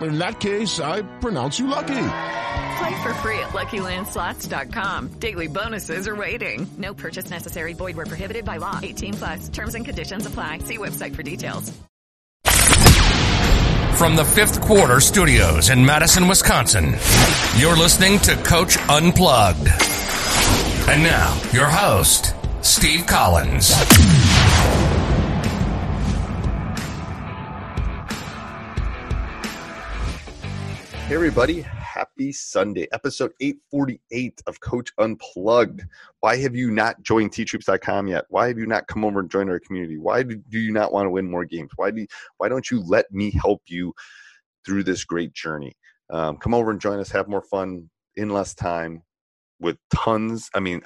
In 0.00 0.18
that 0.18 0.40
case, 0.40 0.80
I 0.80 1.02
pronounce 1.20 1.58
you 1.58 1.66
lucky. 1.66 2.08
Play 2.78 3.02
for 3.02 3.14
free 3.14 3.38
at 3.38 3.50
LuckyLandSlots.com. 3.50 5.08
Daily 5.18 5.46
bonuses 5.48 6.08
are 6.08 6.16
waiting. 6.16 6.66
No 6.78 6.94
purchase 6.94 7.30
necessary. 7.30 7.74
Void 7.74 7.96
were 7.96 8.06
prohibited 8.06 8.44
by 8.44 8.56
law. 8.56 8.80
18 8.82 9.14
plus. 9.14 9.48
Terms 9.50 9.74
and 9.74 9.84
conditions 9.84 10.26
apply. 10.26 10.58
See 10.58 10.78
website 10.78 11.14
for 11.14 11.22
details. 11.22 11.72
From 13.96 14.16
the 14.16 14.24
fifth 14.24 14.60
quarter 14.62 14.98
studios 15.00 15.70
in 15.70 15.84
Madison, 15.84 16.26
Wisconsin, 16.26 16.96
you're 17.56 17.76
listening 17.76 18.18
to 18.20 18.34
Coach 18.36 18.76
Unplugged. 18.88 19.68
And 20.88 21.04
now, 21.04 21.40
your 21.52 21.66
host, 21.66 22.34
Steve 22.62 23.06
Collins. 23.06 23.70
Hey, 31.12 31.16
everybody. 31.16 31.60
Happy 31.60 32.32
Sunday, 32.32 32.88
episode 32.90 33.32
848 33.38 34.42
of 34.46 34.58
Coach 34.60 34.92
Unplugged. 34.96 35.82
Why 36.20 36.38
have 36.38 36.56
you 36.56 36.70
not 36.70 37.02
joined 37.02 37.32
teachhoops.com 37.32 38.06
yet? 38.06 38.24
Why 38.30 38.48
have 38.48 38.56
you 38.56 38.64
not 38.64 38.86
come 38.86 39.04
over 39.04 39.20
and 39.20 39.30
joined 39.30 39.50
our 39.50 39.60
community? 39.60 39.98
Why 39.98 40.22
do 40.22 40.40
you 40.48 40.72
not 40.72 40.90
want 40.90 41.04
to 41.04 41.10
win 41.10 41.30
more 41.30 41.44
games? 41.44 41.70
Why, 41.76 41.90
do 41.90 42.00
you, 42.00 42.06
why 42.38 42.48
don't 42.48 42.70
you 42.70 42.82
let 42.86 43.12
me 43.12 43.30
help 43.30 43.60
you 43.66 43.92
through 44.64 44.84
this 44.84 45.04
great 45.04 45.34
journey? 45.34 45.74
Um, 46.08 46.38
come 46.38 46.54
over 46.54 46.70
and 46.70 46.80
join 46.80 46.98
us, 46.98 47.10
have 47.10 47.28
more 47.28 47.42
fun 47.42 47.90
in 48.16 48.30
less 48.30 48.54
time 48.54 49.02
with 49.60 49.76
tons. 49.94 50.48
I 50.54 50.60
mean, 50.60 50.80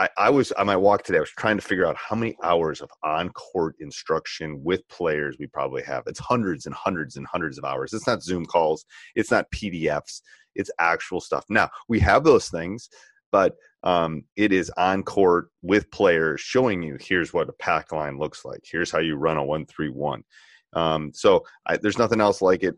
I, 0.00 0.08
I 0.16 0.30
was 0.30 0.50
on 0.52 0.66
my 0.66 0.76
walk 0.76 1.04
today. 1.04 1.18
I 1.18 1.20
was 1.20 1.30
trying 1.30 1.58
to 1.58 1.62
figure 1.62 1.86
out 1.86 1.94
how 1.94 2.16
many 2.16 2.34
hours 2.42 2.80
of 2.80 2.90
on-court 3.04 3.76
instruction 3.80 4.64
with 4.64 4.88
players 4.88 5.36
we 5.38 5.46
probably 5.46 5.82
have. 5.82 6.04
It's 6.06 6.18
hundreds 6.18 6.64
and 6.64 6.74
hundreds 6.74 7.18
and 7.18 7.26
hundreds 7.26 7.58
of 7.58 7.64
hours. 7.64 7.92
It's 7.92 8.06
not 8.06 8.22
Zoom 8.22 8.46
calls. 8.46 8.86
It's 9.14 9.30
not 9.30 9.50
PDFs. 9.54 10.22
It's 10.54 10.70
actual 10.78 11.20
stuff. 11.20 11.44
Now 11.50 11.68
we 11.86 12.00
have 12.00 12.24
those 12.24 12.48
things, 12.48 12.88
but 13.30 13.56
um, 13.82 14.24
it 14.36 14.52
is 14.52 14.70
on 14.78 15.02
court 15.02 15.48
with 15.60 15.90
players 15.90 16.40
showing 16.40 16.82
you 16.82 16.96
here's 16.98 17.34
what 17.34 17.50
a 17.50 17.54
pack 17.54 17.92
line 17.92 18.18
looks 18.18 18.42
like. 18.42 18.60
Here's 18.64 18.90
how 18.90 19.00
you 19.00 19.16
run 19.16 19.36
a 19.36 19.44
one-three-one. 19.44 20.24
Um, 20.72 21.12
so 21.12 21.44
I, 21.66 21.76
there's 21.76 21.98
nothing 21.98 22.22
else 22.22 22.40
like 22.40 22.62
it 22.62 22.74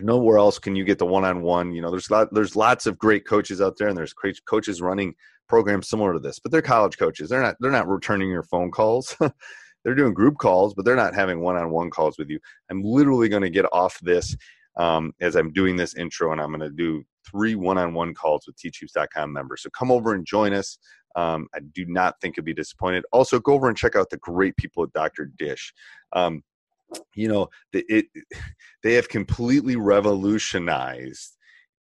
nowhere 0.00 0.38
else 0.38 0.58
can 0.58 0.74
you 0.74 0.84
get 0.84 0.98
the 0.98 1.06
one-on-one 1.06 1.72
you 1.72 1.80
know 1.80 1.90
there's 1.90 2.10
lot, 2.10 2.32
there's 2.32 2.56
lots 2.56 2.86
of 2.86 2.98
great 2.98 3.26
coaches 3.26 3.60
out 3.60 3.76
there 3.78 3.88
and 3.88 3.96
there's 3.96 4.14
coaches 4.14 4.80
running 4.80 5.14
programs 5.48 5.88
similar 5.88 6.12
to 6.12 6.18
this 6.18 6.38
but 6.38 6.50
they're 6.50 6.62
college 6.62 6.98
coaches. 6.98 7.28
They're 7.28 7.42
not 7.42 7.56
they're 7.60 7.70
not 7.70 7.88
returning 7.88 8.30
your 8.30 8.42
phone 8.42 8.70
calls. 8.70 9.16
They're 9.84 9.94
doing 9.94 10.14
group 10.14 10.38
calls 10.38 10.72
but 10.72 10.86
they're 10.86 10.96
not 10.96 11.14
having 11.14 11.40
one-on-one 11.40 11.90
calls 11.90 12.16
with 12.16 12.30
you. 12.30 12.40
I'm 12.70 12.82
literally 12.82 13.28
going 13.28 13.42
to 13.42 13.50
get 13.50 13.66
off 13.70 14.00
this 14.00 14.34
um, 14.76 15.12
as 15.20 15.36
i'm 15.36 15.52
doing 15.52 15.76
this 15.76 15.94
intro 15.94 16.32
and 16.32 16.40
i'm 16.40 16.48
going 16.48 16.60
to 16.60 16.70
do 16.70 17.04
three 17.30 17.54
one-on-one 17.54 18.14
calls 18.14 18.46
with 18.46 18.56
teachhoops.com 18.56 19.32
members. 19.32 19.62
So 19.62 19.70
come 19.70 19.90
over 19.90 20.14
and 20.14 20.26
join 20.26 20.54
us. 20.54 20.78
Um, 21.16 21.48
i 21.54 21.60
do 21.60 21.84
not 21.84 22.18
think 22.20 22.36
you'll 22.36 22.44
be 22.44 22.54
disappointed. 22.54 23.04
Also 23.12 23.38
go 23.38 23.52
over 23.52 23.68
and 23.68 23.76
check 23.76 23.94
out 23.94 24.08
the 24.08 24.16
great 24.16 24.56
people 24.56 24.84
at 24.84 24.92
dr 24.94 25.30
dish. 25.36 25.72
Um, 26.14 26.42
you 27.14 27.28
know 27.28 27.48
the, 27.72 27.84
it 27.88 28.06
they 28.82 28.94
have 28.94 29.08
completely 29.08 29.76
revolutionized 29.76 31.36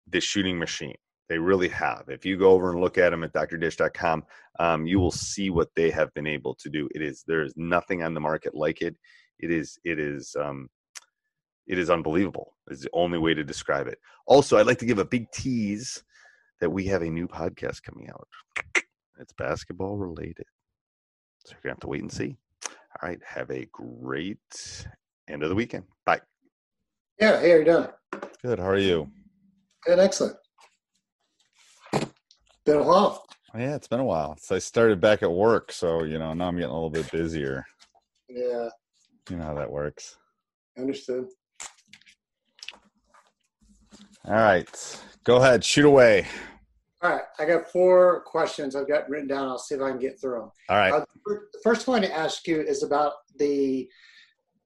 the 0.09 0.21
shooting 0.21 0.57
machine. 0.57 0.95
They 1.29 1.37
really 1.37 1.67
have. 1.67 2.05
If 2.07 2.25
you 2.25 2.37
go 2.37 2.51
over 2.51 2.71
and 2.71 2.79
look 2.79 2.97
at 2.97 3.09
them 3.09 3.23
at 3.23 3.33
drdish.com 3.33 4.23
um, 4.59 4.85
you 4.87 4.99
will 4.99 5.11
see 5.11 5.49
what 5.49 5.69
they 5.75 5.89
have 5.91 6.13
been 6.13 6.27
able 6.27 6.55
to 6.55 6.69
do. 6.69 6.89
It 6.95 7.01
is 7.01 7.23
there 7.27 7.43
is 7.43 7.53
nothing 7.55 8.03
on 8.03 8.13
the 8.13 8.19
market 8.19 8.55
like 8.55 8.81
it. 8.81 8.95
It 9.39 9.51
is 9.51 9.77
it 9.83 9.99
is 9.99 10.35
um, 10.39 10.69
it 11.67 11.77
is 11.77 11.89
unbelievable 11.89 12.53
is 12.69 12.81
the 12.81 12.89
only 12.93 13.17
way 13.17 13.33
to 13.33 13.43
describe 13.43 13.87
it. 13.87 13.99
Also 14.25 14.57
i'd 14.57 14.67
like 14.67 14.79
to 14.79 14.85
give 14.85 14.99
a 14.99 15.05
big 15.05 15.29
tease 15.31 16.03
that 16.59 16.69
we 16.69 16.85
have 16.85 17.03
a 17.03 17.09
new 17.09 17.27
podcast 17.27 17.83
coming 17.83 18.09
out. 18.09 18.27
It's 19.19 19.33
basketball 19.33 19.97
related. 19.97 20.45
So 21.45 21.53
you're 21.53 21.61
gonna 21.63 21.73
have 21.73 21.79
to 21.81 21.87
wait 21.87 22.01
and 22.01 22.11
see 22.11 22.37
all 23.01 23.09
right. 23.09 23.19
Have 23.25 23.49
a 23.51 23.67
great 23.71 24.37
end 25.27 25.43
of 25.43 25.49
the 25.49 25.55
weekend. 25.55 25.83
Bye. 26.05 26.21
Yeah. 27.19 27.39
Hey, 27.39 27.51
how 27.51 27.57
you 27.57 27.65
doing? 27.65 27.87
Good. 28.41 28.59
How 28.59 28.69
are 28.69 28.77
you? 28.77 29.09
Good. 29.85 29.99
Excellent. 29.99 30.35
Been 32.65 32.77
a 32.77 32.83
while. 32.83 33.25
Yeah, 33.55 33.75
it's 33.75 33.87
been 33.87 33.99
a 33.99 34.05
while. 34.05 34.37
So 34.39 34.55
I 34.55 34.59
started 34.59 34.99
back 34.99 35.23
at 35.23 35.31
work, 35.31 35.71
so 35.71 36.03
you 36.03 36.19
know 36.19 36.33
now 36.33 36.47
I'm 36.47 36.55
getting 36.55 36.69
a 36.69 36.73
little 36.73 36.89
bit 36.89 37.09
busier. 37.11 37.65
Yeah. 38.29 38.69
You 39.29 39.37
know 39.37 39.45
how 39.45 39.55
that 39.55 39.71
works. 39.71 40.17
Understood. 40.77 41.27
All 44.25 44.33
right. 44.33 45.01
Go 45.23 45.37
ahead. 45.37 45.63
Shoot 45.63 45.85
away. 45.85 46.27
All 47.03 47.11
right, 47.11 47.21
I 47.37 47.45
got 47.45 47.71
four 47.71 48.21
questions 48.21 48.75
I've 48.75 48.87
got 48.87 49.07
written 49.07 49.27
down. 49.27 49.47
I'll 49.47 49.59
see 49.59 49.75
if 49.75 49.81
I 49.81 49.91
can 49.91 49.99
get 49.99 50.19
through 50.19 50.39
them. 50.39 50.51
All 50.69 50.77
right. 50.77 50.93
Uh, 50.93 51.05
the 51.25 51.39
first 51.63 51.87
one 51.87 52.01
to 52.01 52.11
ask 52.11 52.47
you 52.47 52.59
is 52.59 52.81
about 52.81 53.13
the 53.37 53.87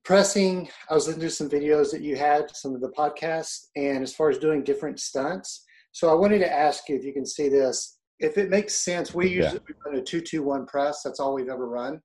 pressing. 0.05 0.69
I 0.89 0.93
was 0.93 1.07
listening 1.07 1.27
to 1.27 1.35
some 1.35 1.49
videos 1.49 1.91
that 1.91 2.01
you 2.01 2.15
had, 2.15 2.55
some 2.55 2.73
of 2.73 2.79
the 2.79 2.91
podcasts, 2.97 3.65
and 3.75 4.01
as 4.01 4.15
far 4.15 4.29
as 4.29 4.37
doing 4.37 4.63
different 4.63 4.99
stunts. 4.99 5.65
So 5.91 6.09
I 6.09 6.13
wanted 6.13 6.39
to 6.39 6.51
ask 6.51 6.87
you 6.87 6.95
if 6.95 7.03
you 7.03 7.11
can 7.11 7.25
see 7.25 7.49
this. 7.49 7.97
If 8.19 8.37
it 8.37 8.49
makes 8.49 8.75
sense, 8.75 9.13
we 9.13 9.27
usually 9.27 9.59
yeah. 9.67 9.75
run 9.85 9.97
a 9.97 10.01
two-two-one 10.01 10.67
press. 10.67 11.01
That's 11.03 11.19
all 11.19 11.33
we've 11.33 11.49
ever 11.49 11.67
run. 11.67 11.99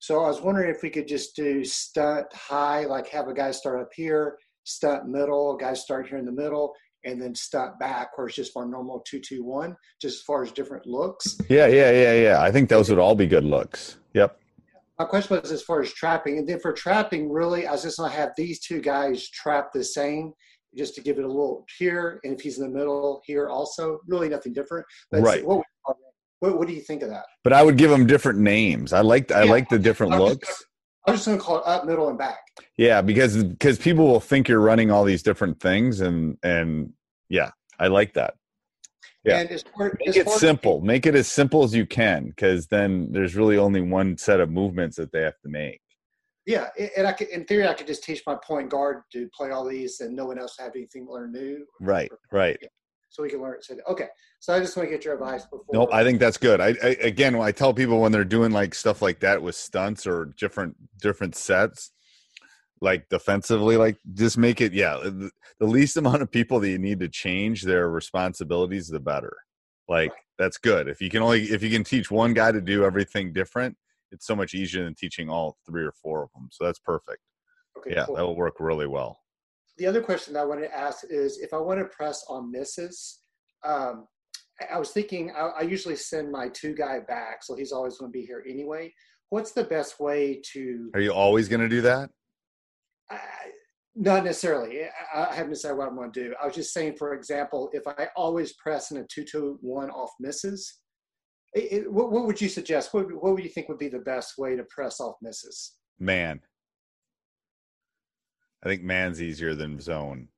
So 0.00 0.24
I 0.24 0.28
was 0.28 0.40
wondering 0.40 0.74
if 0.74 0.82
we 0.82 0.90
could 0.90 1.06
just 1.06 1.36
do 1.36 1.64
stunt 1.64 2.26
high, 2.32 2.84
like 2.84 3.08
have 3.08 3.28
a 3.28 3.34
guy 3.34 3.52
start 3.52 3.80
up 3.80 3.90
here, 3.94 4.38
stunt 4.64 5.06
middle, 5.06 5.54
a 5.54 5.58
guy 5.58 5.74
start 5.74 6.08
here 6.08 6.18
in 6.18 6.24
the 6.24 6.32
middle, 6.32 6.74
and 7.04 7.20
then 7.20 7.34
step 7.34 7.78
back 7.78 8.16
where 8.16 8.26
it's 8.26 8.36
just 8.36 8.56
our 8.56 8.66
normal 8.66 9.02
two 9.06 9.20
two 9.20 9.44
one, 9.44 9.76
just 10.00 10.16
as 10.16 10.22
far 10.22 10.42
as 10.42 10.52
different 10.52 10.86
looks. 10.86 11.38
Yeah, 11.48 11.66
yeah, 11.66 11.90
yeah, 11.90 12.14
yeah. 12.14 12.42
I 12.42 12.50
think 12.50 12.68
those 12.68 12.90
would 12.90 12.98
all 12.98 13.14
be 13.14 13.26
good 13.26 13.44
looks. 13.44 13.98
Yep. 14.14 14.38
My 14.98 15.04
question 15.04 15.40
was 15.40 15.52
as 15.52 15.62
far 15.62 15.80
as 15.80 15.92
trapping, 15.92 16.38
and 16.38 16.48
then 16.48 16.58
for 16.58 16.72
trapping, 16.72 17.30
really, 17.30 17.66
I 17.66 17.72
was 17.72 17.82
just 17.82 17.98
gonna 17.98 18.12
have 18.12 18.30
these 18.36 18.60
two 18.60 18.80
guys 18.80 19.28
trap 19.30 19.68
the 19.72 19.84
same, 19.84 20.32
just 20.76 20.94
to 20.96 21.00
give 21.00 21.18
it 21.18 21.24
a 21.24 21.28
little 21.28 21.64
here, 21.78 22.20
and 22.24 22.34
if 22.34 22.40
he's 22.40 22.58
in 22.58 22.64
the 22.64 22.76
middle 22.76 23.22
here, 23.24 23.48
also, 23.48 24.00
really 24.08 24.28
nothing 24.28 24.52
different. 24.52 24.84
But 25.10 25.22
right. 25.22 25.46
What, 25.46 25.64
what, 26.40 26.56
what, 26.58 26.68
do 26.68 26.74
you 26.74 26.80
think 26.80 27.02
of 27.02 27.08
that? 27.10 27.24
But 27.42 27.52
I 27.52 27.62
would 27.64 27.76
give 27.76 27.90
them 27.90 28.06
different 28.06 28.38
names. 28.38 28.92
I 28.92 29.00
like 29.00 29.32
I 29.32 29.44
yeah. 29.44 29.50
like 29.50 29.68
the 29.68 29.78
different 29.78 30.14
I'm 30.14 30.20
looks. 30.20 30.46
Just, 30.46 30.66
I'm 31.06 31.14
just 31.14 31.26
gonna 31.26 31.38
call 31.38 31.58
it 31.58 31.66
up, 31.66 31.86
middle, 31.86 32.08
and 32.08 32.18
back. 32.18 32.38
Yeah, 32.76 33.00
because 33.02 33.42
because 33.42 33.78
people 33.78 34.06
will 34.06 34.20
think 34.20 34.48
you're 34.48 34.60
running 34.60 34.90
all 34.90 35.04
these 35.04 35.22
different 35.22 35.60
things, 35.60 36.00
and 36.00 36.36
and 36.42 36.92
yeah, 37.28 37.50
I 37.78 37.88
like 37.88 38.14
that. 38.14 38.34
Yeah, 39.24 39.40
and 39.40 39.50
as 39.50 39.62
far, 39.62 39.96
make 40.04 40.16
it 40.16 40.28
simple. 40.28 40.80
Make 40.80 41.06
it 41.06 41.14
as 41.14 41.28
simple 41.28 41.64
as 41.64 41.74
you 41.74 41.86
can, 41.86 42.26
because 42.26 42.66
then 42.66 43.10
there's 43.12 43.36
really 43.36 43.58
only 43.58 43.80
one 43.80 44.16
set 44.16 44.40
of 44.40 44.50
movements 44.50 44.96
that 44.96 45.12
they 45.12 45.22
have 45.22 45.38
to 45.42 45.48
make. 45.48 45.80
Yeah, 46.46 46.68
and 46.96 47.06
I 47.06 47.12
could, 47.12 47.28
in 47.28 47.44
theory, 47.44 47.68
I 47.68 47.74
could 47.74 47.86
just 47.86 48.02
teach 48.02 48.22
my 48.26 48.34
point 48.42 48.70
guard 48.70 49.02
to 49.12 49.28
play 49.36 49.50
all 49.50 49.68
these, 49.68 50.00
and 50.00 50.16
no 50.16 50.24
one 50.24 50.38
else 50.38 50.56
have 50.58 50.72
anything 50.74 51.06
to 51.06 51.12
learn 51.12 51.32
new. 51.32 51.66
Right, 51.80 52.10
right. 52.32 52.56
So 53.10 53.22
we 53.22 53.30
can 53.30 53.40
learn. 53.40 53.56
So, 53.60 53.76
okay, 53.88 54.08
so 54.38 54.54
I 54.54 54.60
just 54.60 54.76
want 54.76 54.88
to 54.88 54.94
get 54.94 55.04
your 55.04 55.14
advice 55.14 55.44
before. 55.44 55.64
Nope, 55.72 55.90
I 55.92 56.04
think 56.04 56.20
that's 56.20 56.36
good. 56.36 56.60
I, 56.60 56.68
I 56.82 56.96
again, 57.00 57.34
I 57.36 57.52
tell 57.52 57.72
people 57.72 58.00
when 58.00 58.12
they're 58.12 58.24
doing 58.24 58.52
like 58.52 58.74
stuff 58.74 59.02
like 59.02 59.20
that 59.20 59.42
with 59.42 59.54
stunts 59.54 60.06
or 60.06 60.32
different 60.38 60.76
different 61.00 61.34
sets, 61.34 61.92
like 62.80 63.08
defensively, 63.08 63.76
like 63.76 63.96
just 64.14 64.38
make 64.38 64.60
it. 64.60 64.72
Yeah, 64.72 64.98
the, 65.02 65.30
least 65.60 65.96
amount 65.96 66.22
of 66.22 66.30
people 66.30 66.60
that 66.60 66.68
you 66.68 66.78
need 66.78 67.00
to 67.00 67.08
change 67.08 67.62
their 67.62 67.90
responsibilities, 67.90 68.88
the 68.88 69.00
better. 69.00 69.36
Like 69.88 70.12
that's 70.38 70.58
good. 70.58 70.88
If 70.88 71.00
you 71.00 71.10
can 71.10 71.22
only 71.22 71.44
if 71.44 71.62
you 71.62 71.70
can 71.70 71.84
teach 71.84 72.10
one 72.10 72.34
guy 72.34 72.52
to 72.52 72.60
do 72.60 72.84
everything 72.84 73.32
different, 73.32 73.76
it's 74.12 74.26
so 74.26 74.36
much 74.36 74.54
easier 74.54 74.84
than 74.84 74.94
teaching 74.94 75.28
all 75.28 75.56
three 75.66 75.84
or 75.84 75.92
four 75.92 76.22
of 76.22 76.30
them. 76.34 76.48
So 76.52 76.64
that's 76.64 76.78
perfect. 76.78 77.20
Okay, 77.78 77.94
yeah, 77.94 78.04
cool. 78.04 78.16
that 78.16 78.22
will 78.24 78.36
work 78.36 78.60
really 78.60 78.86
well. 78.86 79.18
The 79.78 79.86
other 79.86 80.02
question 80.02 80.34
that 80.34 80.40
I 80.40 80.44
wanted 80.44 80.68
to 80.68 80.76
ask 80.76 81.04
is 81.08 81.38
if 81.38 81.54
I 81.54 81.58
want 81.58 81.78
to 81.78 81.86
press 81.86 82.24
on 82.28 82.50
misses, 82.50 83.20
um, 83.64 84.06
I- 84.70 84.78
was 84.78 84.90
thinking 84.90 85.30
I, 85.36 85.50
I 85.58 85.62
usually 85.62 85.96
send 85.96 86.30
my 86.30 86.48
two 86.48 86.74
guy 86.74 87.00
back, 87.00 87.44
so 87.44 87.54
he's 87.54 87.72
always 87.72 87.96
going 87.98 88.12
to 88.12 88.18
be 88.18 88.26
here 88.26 88.44
anyway. 88.48 88.92
What's 89.30 89.52
the 89.52 89.64
best 89.64 90.00
way 90.00 90.40
to? 90.52 90.90
Are 90.94 91.00
you 91.00 91.12
always 91.12 91.48
going 91.48 91.60
to 91.60 91.68
do 91.68 91.80
that? 91.82 92.10
I, 93.10 93.18
not 93.94 94.24
necessarily. 94.24 94.82
I, 95.14 95.26
I 95.26 95.34
haven't 95.34 95.52
decided 95.52 95.76
what 95.76 95.88
I'm 95.88 95.96
going 95.96 96.12
to 96.12 96.24
do. 96.28 96.34
I 96.42 96.46
was 96.46 96.54
just 96.54 96.72
saying, 96.72 96.96
for 96.96 97.14
example, 97.14 97.70
if 97.72 97.86
I 97.86 98.08
always 98.16 98.54
press 98.54 98.90
in 98.90 98.98
a 98.98 99.04
two-two-one 99.04 99.90
off 99.90 100.10
misses, 100.20 100.80
it, 101.54 101.72
it, 101.72 101.92
what, 101.92 102.10
what 102.12 102.26
would 102.26 102.40
you 102.40 102.48
suggest? 102.48 102.94
What, 102.94 103.06
what 103.12 103.34
would 103.34 103.44
you 103.44 103.50
think 103.50 103.68
would 103.68 103.78
be 103.78 103.88
the 103.88 103.98
best 103.98 104.38
way 104.38 104.56
to 104.56 104.64
press 104.64 105.00
off 105.00 105.16
misses? 105.22 105.74
Man. 105.98 106.40
I 108.64 108.68
think 108.68 108.82
man's 108.82 109.22
easier 109.22 109.54
than 109.54 109.80
zone. 109.80 110.28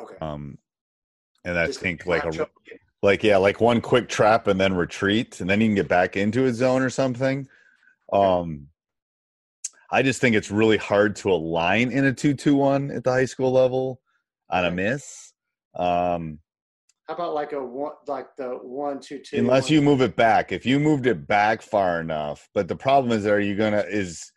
Okay. 0.00 0.16
Um, 0.20 0.58
and 1.44 1.58
I 1.58 1.66
Just 1.66 1.80
think 1.80 2.06
like 2.06 2.24
a 2.24 2.48
like 3.02 3.22
yeah, 3.22 3.36
like 3.36 3.60
one 3.60 3.80
quick 3.80 4.08
trap 4.08 4.46
and 4.46 4.58
then 4.58 4.74
retreat, 4.74 5.40
and 5.40 5.48
then 5.50 5.60
you 5.60 5.68
can 5.68 5.74
get 5.74 5.88
back 5.88 6.16
into 6.16 6.46
a 6.46 6.54
zone 6.54 6.82
or 6.82 6.90
something. 6.90 7.46
Um, 8.12 8.68
I 9.90 10.02
just 10.02 10.20
think 10.20 10.34
it's 10.34 10.50
really 10.50 10.78
hard 10.78 11.14
to 11.16 11.30
align 11.30 11.92
in 11.92 12.06
a 12.06 12.12
two-two-one 12.12 12.90
at 12.90 13.04
the 13.04 13.10
high 13.10 13.26
school 13.26 13.52
level 13.52 14.00
on 14.50 14.64
a 14.64 14.70
miss. 14.70 15.32
Um, 15.76 16.38
How 17.06 17.14
about 17.14 17.34
like 17.34 17.52
a 17.52 17.62
one, 17.62 17.92
like 18.06 18.34
the 18.36 18.58
one-two-two? 18.62 19.36
unless 19.36 19.68
you 19.68 19.82
move 19.82 20.00
it 20.00 20.16
back. 20.16 20.50
If 20.50 20.64
you 20.64 20.80
moved 20.80 21.06
it 21.06 21.26
back 21.26 21.60
far 21.60 22.00
enough, 22.00 22.48
but 22.54 22.68
the 22.68 22.76
problem 22.76 23.12
is, 23.12 23.26
are 23.26 23.40
you 23.40 23.54
gonna 23.54 23.84
is 23.86 24.32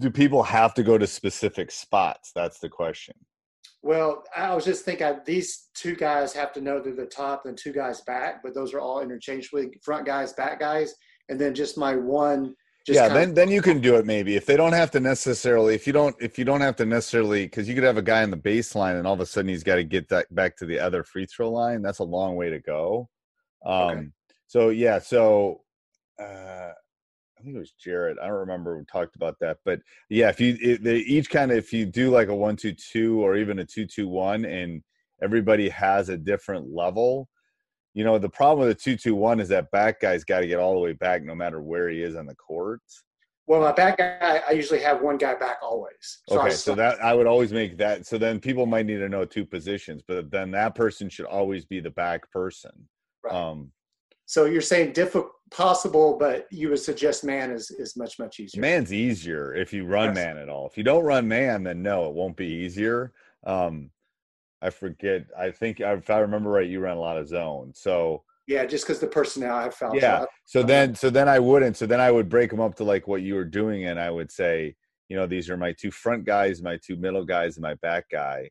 do 0.00 0.10
people 0.10 0.42
have 0.42 0.74
to 0.74 0.82
go 0.82 0.98
to 0.98 1.06
specific 1.06 1.70
spots? 1.70 2.32
That's 2.34 2.58
the 2.58 2.68
question. 2.68 3.14
Well, 3.82 4.24
I 4.36 4.54
was 4.54 4.64
just 4.64 4.84
thinking 4.84 5.20
these 5.24 5.68
two 5.74 5.94
guys 5.94 6.32
have 6.34 6.52
to 6.54 6.60
know 6.60 6.80
they're 6.80 6.94
the 6.94 7.06
top 7.06 7.46
and 7.46 7.56
two 7.56 7.72
guys 7.72 8.02
back, 8.02 8.42
but 8.42 8.54
those 8.54 8.74
are 8.74 8.80
all 8.80 9.00
interchangeably 9.00 9.70
front 9.82 10.04
guys, 10.04 10.32
back 10.34 10.60
guys, 10.60 10.94
and 11.28 11.40
then 11.40 11.54
just 11.54 11.78
my 11.78 11.94
one. 11.94 12.54
Just 12.86 12.96
yeah, 12.96 13.08
then 13.08 13.30
of- 13.30 13.34
then 13.34 13.50
you 13.50 13.62
can 13.62 13.80
do 13.80 13.96
it 13.96 14.06
maybe 14.06 14.36
if 14.36 14.46
they 14.46 14.56
don't 14.56 14.72
have 14.72 14.90
to 14.92 15.00
necessarily 15.00 15.74
if 15.74 15.86
you 15.86 15.92
don't 15.92 16.16
if 16.18 16.38
you 16.38 16.46
don't 16.46 16.62
have 16.62 16.76
to 16.76 16.86
necessarily 16.86 17.44
because 17.44 17.68
you 17.68 17.74
could 17.74 17.84
have 17.84 17.98
a 17.98 18.02
guy 18.02 18.22
in 18.22 18.30
the 18.30 18.38
baseline 18.38 18.98
and 18.98 19.06
all 19.06 19.12
of 19.12 19.20
a 19.20 19.26
sudden 19.26 19.50
he's 19.50 19.62
got 19.62 19.76
to 19.76 19.84
get 19.84 20.08
that 20.08 20.34
back 20.34 20.56
to 20.56 20.66
the 20.66 20.78
other 20.78 21.04
free 21.04 21.26
throw 21.26 21.50
line. 21.50 21.82
That's 21.82 21.98
a 21.98 22.04
long 22.04 22.36
way 22.36 22.48
to 22.50 22.58
go. 22.58 23.08
Um, 23.66 23.72
Okay. 23.90 24.06
So 24.46 24.70
yeah, 24.70 24.98
so 24.98 25.60
uh, 26.18 26.72
I 27.40 27.42
think 27.42 27.56
it 27.56 27.60
was 27.60 27.72
Jared. 27.72 28.18
I 28.18 28.26
don't 28.26 28.36
remember 28.36 28.76
we 28.76 28.84
talked 28.84 29.16
about 29.16 29.38
that, 29.40 29.58
but 29.64 29.80
yeah, 30.10 30.28
if 30.28 30.40
you 30.40 30.58
it, 30.60 30.84
they 30.84 30.98
each 30.98 31.30
kind 31.30 31.50
of 31.50 31.56
if 31.56 31.72
you 31.72 31.86
do 31.86 32.10
like 32.10 32.28
a 32.28 32.34
one 32.34 32.56
two 32.56 32.72
two 32.72 33.24
or 33.24 33.36
even 33.36 33.60
a 33.60 33.64
two 33.64 33.86
two 33.86 34.08
one 34.08 34.44
and 34.44 34.82
everybody 35.22 35.68
has 35.70 36.10
a 36.10 36.18
different 36.18 36.74
level. 36.74 37.28
You 37.94 38.04
know, 38.04 38.18
the 38.18 38.28
problem 38.28 38.66
with 38.66 38.76
a 38.76 38.80
two 38.80 38.96
two 38.96 39.14
one 39.14 39.40
is 39.40 39.48
that 39.48 39.70
back 39.70 40.00
guy's 40.00 40.22
got 40.22 40.40
to 40.40 40.46
get 40.46 40.58
all 40.58 40.74
the 40.74 40.80
way 40.80 40.92
back 40.92 41.22
no 41.22 41.34
matter 41.34 41.62
where 41.62 41.88
he 41.88 42.02
is 42.02 42.14
on 42.14 42.26
the 42.26 42.34
court. 42.34 42.82
well, 43.46 43.62
my 43.62 43.72
back 43.72 43.96
guy, 43.96 44.42
I 44.46 44.52
usually 44.52 44.80
have 44.80 45.00
one 45.00 45.16
guy 45.16 45.34
back 45.34 45.58
always. 45.62 46.18
I 46.30 46.34
Okay, 46.34 46.50
so 46.50 46.74
that 46.74 47.02
I 47.02 47.14
would 47.14 47.26
always 47.26 47.54
make 47.54 47.78
that. 47.78 48.06
So 48.06 48.18
then 48.18 48.38
people 48.38 48.66
might 48.66 48.84
need 48.84 48.98
to 48.98 49.08
know 49.08 49.24
two 49.24 49.46
positions, 49.46 50.02
but 50.06 50.30
then 50.30 50.50
that 50.50 50.74
person 50.74 51.08
should 51.08 51.26
always 51.26 51.64
be 51.64 51.80
the 51.80 51.90
back 51.90 52.30
person. 52.30 52.86
Right. 53.24 53.34
Um, 53.34 53.72
so 54.30 54.44
you're 54.44 54.60
saying 54.60 54.92
difficult, 54.92 55.32
possible, 55.50 56.16
but 56.16 56.46
you 56.52 56.68
would 56.68 56.78
suggest 56.78 57.24
man 57.24 57.50
is 57.50 57.68
is 57.72 57.96
much 57.96 58.16
much 58.20 58.38
easier. 58.38 58.60
man's 58.60 58.92
easier 58.92 59.52
if 59.54 59.72
you 59.72 59.84
run 59.84 60.10
Yes. 60.10 60.14
man 60.14 60.38
at 60.38 60.48
all. 60.48 60.68
If 60.68 60.78
you 60.78 60.84
don't 60.84 61.02
run 61.04 61.26
man, 61.26 61.64
then 61.64 61.82
no, 61.82 62.08
it 62.08 62.14
won't 62.14 62.36
be 62.36 62.46
easier. 62.46 63.12
Um, 63.44 63.90
I 64.62 64.70
forget. 64.70 65.26
I 65.36 65.50
think 65.50 65.80
if 65.80 66.08
I 66.10 66.20
remember 66.20 66.48
right, 66.50 66.68
you 66.68 66.78
ran 66.78 66.96
a 66.96 67.00
lot 67.00 67.18
of 67.18 67.26
zone. 67.26 67.72
So 67.74 68.22
Yeah, 68.46 68.64
just 68.66 68.84
because 68.84 69.00
the 69.00 69.08
personnel 69.08 69.56
I've 69.56 69.74
found. 69.74 70.00
yeah. 70.00 70.22
I- 70.22 70.26
So 70.44 70.62
then, 70.62 70.94
so 70.94 71.10
then 71.10 71.28
I 71.28 71.40
wouldn't. 71.40 71.76
So 71.76 71.86
then 71.86 72.00
I 72.00 72.12
would 72.12 72.28
break 72.28 72.50
them 72.50 72.60
up 72.60 72.76
to 72.76 72.84
like 72.84 73.08
what 73.08 73.22
you 73.22 73.34
were 73.34 73.44
doing, 73.60 73.86
and 73.86 73.98
I 73.98 74.10
would 74.10 74.30
say, 74.30 74.76
you 75.08 75.16
know, 75.16 75.26
these 75.26 75.50
are 75.50 75.56
my 75.56 75.72
two 75.72 75.90
front 75.90 76.24
guys, 76.24 76.62
my 76.62 76.76
two 76.86 76.94
middle 76.94 77.24
guys, 77.24 77.56
and 77.56 77.62
my 77.62 77.74
back 77.82 78.04
guy. 78.12 78.48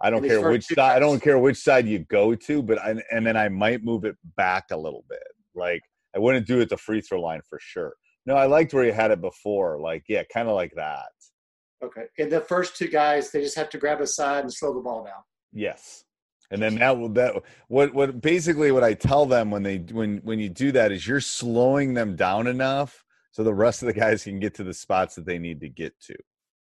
I 0.00 0.10
don't 0.10 0.22
care 0.22 0.50
which 0.50 0.66
side. 0.66 0.96
I 0.96 0.98
don't 0.98 1.20
care 1.20 1.38
which 1.38 1.56
side 1.56 1.86
you 1.86 2.00
go 2.00 2.34
to, 2.34 2.62
but 2.62 2.78
I, 2.78 2.96
and 3.10 3.26
then 3.26 3.36
I 3.36 3.48
might 3.48 3.82
move 3.82 4.04
it 4.04 4.16
back 4.36 4.66
a 4.70 4.76
little 4.76 5.04
bit. 5.08 5.26
Like 5.54 5.80
I 6.14 6.18
wouldn't 6.18 6.46
do 6.46 6.60
it 6.60 6.68
the 6.68 6.76
free 6.76 7.00
throw 7.00 7.20
line 7.20 7.40
for 7.48 7.58
sure. 7.60 7.94
No, 8.26 8.34
I 8.34 8.46
liked 8.46 8.74
where 8.74 8.84
you 8.84 8.92
had 8.92 9.10
it 9.10 9.20
before. 9.20 9.80
Like 9.80 10.04
yeah, 10.08 10.22
kind 10.32 10.48
of 10.48 10.54
like 10.54 10.72
that. 10.76 11.08
Okay, 11.82 12.04
and 12.18 12.30
the 12.30 12.40
first 12.40 12.76
two 12.76 12.88
guys, 12.88 13.30
they 13.30 13.40
just 13.40 13.56
have 13.56 13.70
to 13.70 13.78
grab 13.78 14.00
a 14.00 14.06
side 14.06 14.44
and 14.44 14.52
slow 14.52 14.74
the 14.74 14.80
ball 14.80 15.04
down. 15.04 15.22
Yes. 15.52 16.04
And 16.50 16.62
then 16.62 16.76
that 16.76 16.96
will 16.96 17.08
that 17.10 17.42
what 17.68 17.92
what 17.92 18.20
basically 18.20 18.70
what 18.70 18.84
I 18.84 18.94
tell 18.94 19.26
them 19.26 19.50
when 19.50 19.62
they 19.62 19.78
when 19.78 20.18
when 20.18 20.38
you 20.38 20.48
do 20.48 20.72
that 20.72 20.92
is 20.92 21.06
you're 21.06 21.20
slowing 21.20 21.94
them 21.94 22.14
down 22.14 22.46
enough 22.46 23.04
so 23.32 23.42
the 23.42 23.52
rest 23.52 23.82
of 23.82 23.86
the 23.86 23.92
guys 23.92 24.24
can 24.24 24.38
get 24.38 24.54
to 24.54 24.64
the 24.64 24.72
spots 24.72 25.14
that 25.16 25.26
they 25.26 25.38
need 25.38 25.60
to 25.60 25.68
get 25.68 25.98
to. 26.02 26.16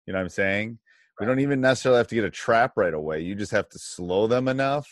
You 0.07 0.13
know 0.13 0.19
what 0.19 0.25
I'm 0.25 0.29
saying? 0.29 0.79
We 1.20 1.26
don't 1.26 1.41
even 1.41 1.61
necessarily 1.61 1.99
have 1.99 2.09
to 2.09 2.14
get 2.14 2.25
a 2.25 2.31
trap 2.31 2.73
right 2.76 2.94
away. 2.94 3.20
You 3.20 3.35
just 3.35 3.53
have 3.53 3.69
to 3.70 3.79
slow 3.79 4.26
them 4.26 4.49
enough 4.49 4.88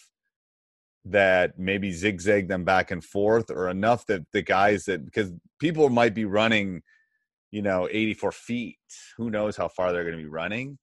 that 1.07 1.59
maybe 1.59 1.93
zigzag 1.93 2.49
them 2.49 2.65
back 2.65 2.91
and 2.91 3.03
forth 3.03 3.51
or 3.51 3.69
enough 3.69 4.05
that 4.07 4.27
the 4.33 4.43
guys 4.43 4.85
that 4.85 5.05
because 5.05 5.33
people 5.59 5.89
might 5.89 6.15
be 6.15 6.27
running, 6.27 6.83
you 7.51 7.63
know, 7.63 7.89
84 7.91 8.33
feet. 8.33 8.79
Who 9.17 9.31
knows 9.31 9.57
how 9.57 9.69
far 9.69 9.93
they're 9.93 10.05
going 10.05 10.17
to 10.17 10.23
be 10.23 10.29
running 10.29 10.79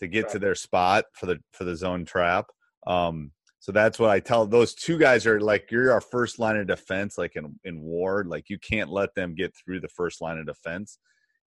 to 0.00 0.08
get 0.08 0.28
to 0.30 0.38
their 0.38 0.54
spot 0.54 1.04
for 1.14 1.26
the 1.26 1.38
for 1.52 1.64
the 1.64 1.76
zone 1.76 2.04
trap. 2.04 2.46
Um, 2.86 3.30
so 3.60 3.72
that's 3.72 3.98
what 3.98 4.10
I 4.10 4.20
tell 4.20 4.46
those 4.46 4.74
two 4.74 4.98
guys 4.98 5.26
are 5.26 5.40
like 5.40 5.70
you're 5.70 5.92
our 5.92 6.00
first 6.00 6.38
line 6.38 6.56
of 6.56 6.66
defense, 6.66 7.16
like 7.16 7.36
in 7.36 7.58
in 7.62 7.80
war. 7.80 8.24
Like 8.26 8.48
you 8.48 8.58
can't 8.58 8.90
let 8.90 9.14
them 9.14 9.34
get 9.34 9.54
through 9.54 9.80
the 9.80 9.88
first 9.88 10.20
line 10.20 10.38
of 10.38 10.46
defense 10.46 10.98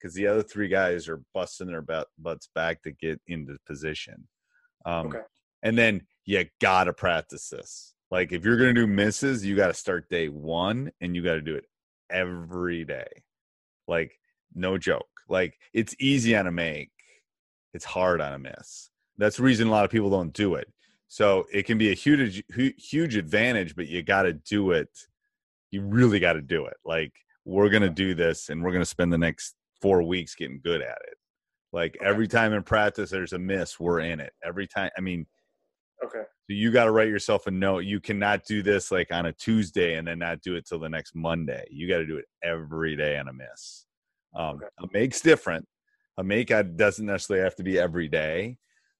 because 0.03 0.13
the 0.13 0.27
other 0.27 0.43
three 0.43 0.67
guys 0.67 1.07
are 1.07 1.21
busting 1.33 1.67
their 1.67 1.81
butts 1.81 2.49
back 2.53 2.83
to 2.83 2.91
get 2.91 3.21
into 3.27 3.57
position. 3.65 4.27
Um, 4.85 5.07
Okay. 5.07 5.21
And 5.65 5.77
then 5.77 6.01
you 6.25 6.45
gotta 6.59 6.91
practice 6.91 7.47
this. 7.47 7.93
Like 8.11 8.33
if 8.33 8.43
you're 8.43 8.57
gonna 8.57 8.73
do 8.73 8.85
misses, 8.85 9.45
you 9.45 9.55
got 9.55 9.67
to 9.67 9.73
start 9.73 10.09
day 10.09 10.27
one, 10.27 10.91
and 10.99 11.15
you 11.15 11.23
got 11.23 11.35
to 11.35 11.41
do 11.41 11.55
it 11.55 11.65
every 12.09 12.83
day. 12.83 13.07
Like 13.87 14.19
no 14.53 14.77
joke. 14.77 15.07
Like 15.29 15.57
it's 15.71 15.95
easy 15.99 16.35
on 16.35 16.47
a 16.47 16.51
make, 16.51 16.91
it's 17.73 17.85
hard 17.85 18.19
on 18.19 18.33
a 18.33 18.39
miss. 18.39 18.89
That's 19.17 19.37
the 19.37 19.43
reason 19.43 19.69
a 19.69 19.71
lot 19.71 19.85
of 19.85 19.91
people 19.91 20.09
don't 20.09 20.33
do 20.33 20.55
it. 20.55 20.67
So 21.07 21.45
it 21.53 21.63
can 21.63 21.77
be 21.77 21.91
a 21.91 21.95
huge, 21.95 22.43
huge 22.77 23.15
advantage, 23.15 23.75
but 23.75 23.87
you 23.87 24.01
got 24.01 24.23
to 24.23 24.33
do 24.33 24.71
it. 24.71 24.89
You 25.71 25.81
really 25.83 26.19
got 26.19 26.33
to 26.33 26.41
do 26.41 26.65
it. 26.65 26.77
Like 26.83 27.13
we're 27.45 27.69
gonna 27.69 27.89
do 27.89 28.15
this, 28.15 28.49
and 28.49 28.61
we're 28.61 28.73
gonna 28.73 28.85
spend 28.85 29.13
the 29.13 29.17
next 29.17 29.55
four 29.83 30.01
weeks 30.01 30.33
getting 30.33 30.61
good 30.63 30.81
at 30.81 30.97
it. 31.07 31.15
Like 31.73 31.97
every 32.01 32.27
time 32.29 32.53
in 32.53 32.63
practice, 32.63 33.09
there's 33.09 33.33
a 33.33 33.37
miss, 33.39 33.79
we're 33.81 33.99
in 33.99 34.21
it. 34.21 34.31
Every 34.45 34.65
time, 34.65 34.89
I 34.97 35.01
mean, 35.01 35.25
Okay. 36.05 36.21
so 36.21 36.53
you 36.53 36.71
got 36.71 36.85
to 36.85 36.91
write 36.91 37.07
yourself 37.09 37.47
a 37.47 37.51
note. 37.51 37.79
You 37.79 37.99
cannot 37.99 38.45
do 38.45 38.61
this 38.63 38.91
like 38.91 39.11
on 39.11 39.25
a 39.25 39.33
Tuesday 39.33 39.95
and 39.95 40.07
then 40.07 40.19
not 40.19 40.41
do 40.41 40.55
it 40.55 40.65
till 40.65 40.79
the 40.79 40.89
next 40.89 41.15
Monday. 41.15 41.65
You 41.69 41.87
got 41.89 41.97
to 41.97 42.05
do 42.05 42.17
it 42.17 42.25
every 42.43 42.95
day 42.95 43.17
on 43.17 43.27
a 43.27 43.33
miss. 43.33 43.85
Um, 44.35 44.55
Okay. 44.55 44.65
A 44.79 44.87
make's 44.93 45.21
different. 45.21 45.65
A 46.17 46.23
make 46.23 46.49
uh, 46.51 46.63
doesn't 46.63 47.05
necessarily 47.05 47.43
have 47.43 47.55
to 47.55 47.63
be 47.63 47.77
every 47.79 48.07
day, 48.07 48.57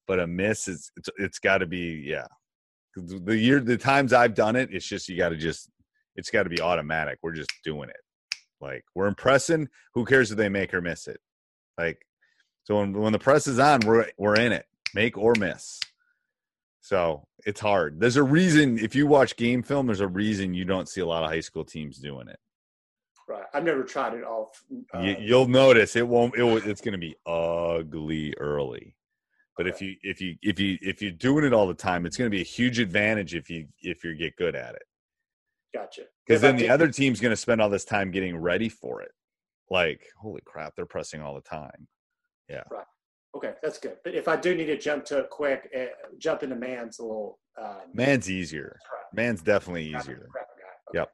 but 0.08 0.20
a 0.20 0.28
miss 0.28 0.68
is 0.68 0.92
it's, 0.98 1.10
it's 1.18 1.40
got 1.40 1.60
to 1.60 1.66
be 1.66 2.04
yeah. 2.06 2.28
The 2.96 3.38
year 3.38 3.60
the 3.60 3.78
times 3.78 4.14
I've 4.14 4.34
done 4.36 4.56
it, 4.56 4.70
it's 4.72 4.88
just 4.88 5.08
you 5.10 5.18
got 5.18 5.30
to 5.30 5.38
just 5.38 5.70
it's 6.16 6.30
got 6.30 6.44
to 6.44 6.50
be 6.50 6.62
automatic. 6.62 7.20
We're 7.22 7.34
just 7.34 7.52
doing 7.64 7.90
it. 7.90 8.02
Like 8.64 8.86
we're 8.96 9.08
impressing. 9.08 9.70
Who 9.94 10.06
cares 10.06 10.32
if 10.32 10.38
they 10.38 10.50
make 10.50 10.74
or 10.74 10.82
miss 10.82 11.08
it? 11.08 11.20
Like 11.78 12.06
so 12.64 12.80
when 12.80 12.94
when 12.94 13.14
the 13.14 13.20
press 13.20 13.46
is 13.46 13.60
on, 13.60 13.82
we're 13.82 14.08
we're 14.18 14.40
in 14.40 14.52
it, 14.52 14.66
make 14.96 15.18
or 15.18 15.34
miss. 15.38 15.80
So 16.82 17.28
it's 17.46 17.62
hard. 17.62 18.00
There's 18.00 18.18
a 18.18 18.24
reason 18.24 18.80
if 18.80 18.96
you 18.96 19.08
watch 19.08 19.36
game 19.36 19.64
film, 19.64 19.86
there's 19.86 20.00
a 20.00 20.08
reason 20.08 20.54
you 20.54 20.66
don't 20.66 20.90
see 20.90 21.02
a 21.02 21.06
lot 21.06 21.24
of 21.24 21.30
high 21.30 21.40
school 21.40 21.64
teams 21.64 21.98
doing 21.98 22.28
it. 22.28 22.40
Right. 23.28 23.46
I've 23.54 23.64
never 23.64 23.84
tried 23.84 24.16
it 24.16 24.24
off. 24.24 24.62
Uh, 24.94 25.00
you, 25.00 25.16
you'll 25.20 25.48
notice 25.48 25.96
it 25.96 26.08
won't. 26.08 26.36
It 26.36 26.44
will, 26.44 26.58
it's 26.58 26.82
going 26.82 26.92
to 26.94 26.98
be 26.98 27.16
ugly 27.26 28.34
early. 28.38 28.96
But 29.56 29.68
if 29.68 29.82
you 29.82 29.96
if 30.02 30.20
you 30.20 30.36
if 30.42 30.60
you 30.60 30.78
if 30.82 31.02
you're 31.02 31.12
doing 31.12 31.46
it 31.46 31.54
all 31.54 31.68
the 31.68 31.74
time, 31.74 32.06
it's 32.06 32.18
going 32.18 32.30
to 32.30 32.36
be 32.36 32.42
a 32.42 32.46
huge 32.46 32.80
advantage 32.80 33.36
if 33.36 33.50
you 33.50 33.68
if 33.82 34.04
you 34.04 34.16
get 34.16 34.36
good 34.36 34.56
at 34.56 34.76
it. 34.76 34.84
Gotcha. 35.74 36.04
Because 36.26 36.42
then 36.42 36.56
the 36.56 36.70
other 36.70 36.88
team's 36.88 37.20
going 37.20 37.32
to 37.32 37.38
spend 37.38 37.62
all 37.62 37.70
this 37.70 37.86
time 37.86 38.12
getting 38.12 38.38
ready 38.38 38.70
for 38.70 39.02
it. 39.02 39.12
Like, 39.70 40.02
holy 40.20 40.42
crap, 40.46 40.76
they're 40.76 40.86
pressing 40.86 41.22
all 41.22 41.36
the 41.36 41.42
time. 41.42 41.88
Yeah. 42.50 42.64
Right. 42.70 42.86
Okay, 43.36 43.54
that's 43.64 43.80
good. 43.80 43.98
But 44.04 44.14
if 44.14 44.28
I 44.28 44.36
do 44.36 44.54
need 44.54 44.68
to 44.68 44.78
jump 44.78 45.06
to 45.06 45.20
it 45.20 45.30
quick, 45.30 45.70
uh, 45.76 45.86
jump 46.20 46.44
into 46.44 46.56
man's 46.56 47.00
a 47.00 47.04
little. 47.04 47.40
Um, 47.60 47.82
Man's 47.94 48.30
easier. 48.30 48.78
crap. 48.88 49.06
Man's 49.14 49.42
definitely 49.42 49.86
easier. 49.86 50.28
a. 50.36 50.40
Okay. 50.40 50.46
Yep. 50.94 51.10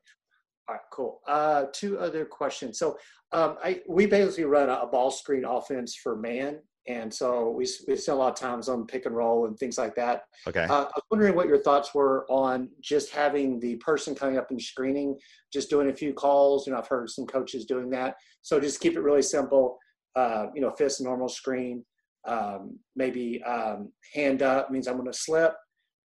All 0.67 0.75
right, 0.75 0.81
cool. 0.91 1.21
Uh, 1.27 1.65
two 1.73 1.97
other 1.97 2.25
questions. 2.25 2.77
So 2.77 2.97
um, 3.31 3.57
I 3.63 3.81
we 3.87 4.05
basically 4.05 4.43
run 4.43 4.69
a, 4.69 4.73
a 4.73 4.87
ball 4.87 5.11
screen 5.11 5.45
offense 5.45 5.95
for 5.95 6.15
man, 6.15 6.59
and 6.89 7.13
so 7.13 7.51
we 7.51 7.67
we 7.87 7.95
spend 7.95 8.15
a 8.15 8.19
lot 8.19 8.33
of 8.33 8.35
times 8.35 8.67
on 8.67 8.87
pick 8.87 9.05
and 9.05 9.15
roll 9.15 9.45
and 9.45 9.57
things 9.57 9.77
like 9.77 9.95
that. 9.95 10.23
Okay. 10.47 10.63
Uh, 10.63 10.85
I 10.85 10.91
was 10.95 11.03
wondering 11.11 11.35
what 11.35 11.47
your 11.47 11.59
thoughts 11.59 11.93
were 11.93 12.25
on 12.29 12.67
just 12.81 13.11
having 13.11 13.59
the 13.59 13.75
person 13.75 14.15
coming 14.15 14.39
up 14.39 14.49
and 14.49 14.59
screening, 14.59 15.15
just 15.53 15.69
doing 15.69 15.89
a 15.89 15.93
few 15.93 16.13
calls. 16.13 16.65
You 16.65 16.73
know, 16.73 16.79
I've 16.79 16.87
heard 16.87 17.09
some 17.11 17.27
coaches 17.27 17.65
doing 17.65 17.91
that. 17.91 18.15
So 18.41 18.59
just 18.59 18.81
keep 18.81 18.95
it 18.95 19.01
really 19.01 19.21
simple. 19.21 19.77
Uh, 20.15 20.47
you 20.55 20.61
know, 20.61 20.71
fist 20.71 20.99
normal 20.99 21.29
screen. 21.29 21.85
Um, 22.27 22.79
maybe 22.95 23.41
um, 23.43 23.93
hand 24.13 24.41
up 24.41 24.71
means 24.71 24.87
I'm 24.87 24.97
going 24.97 25.11
to 25.11 25.17
slip, 25.17 25.53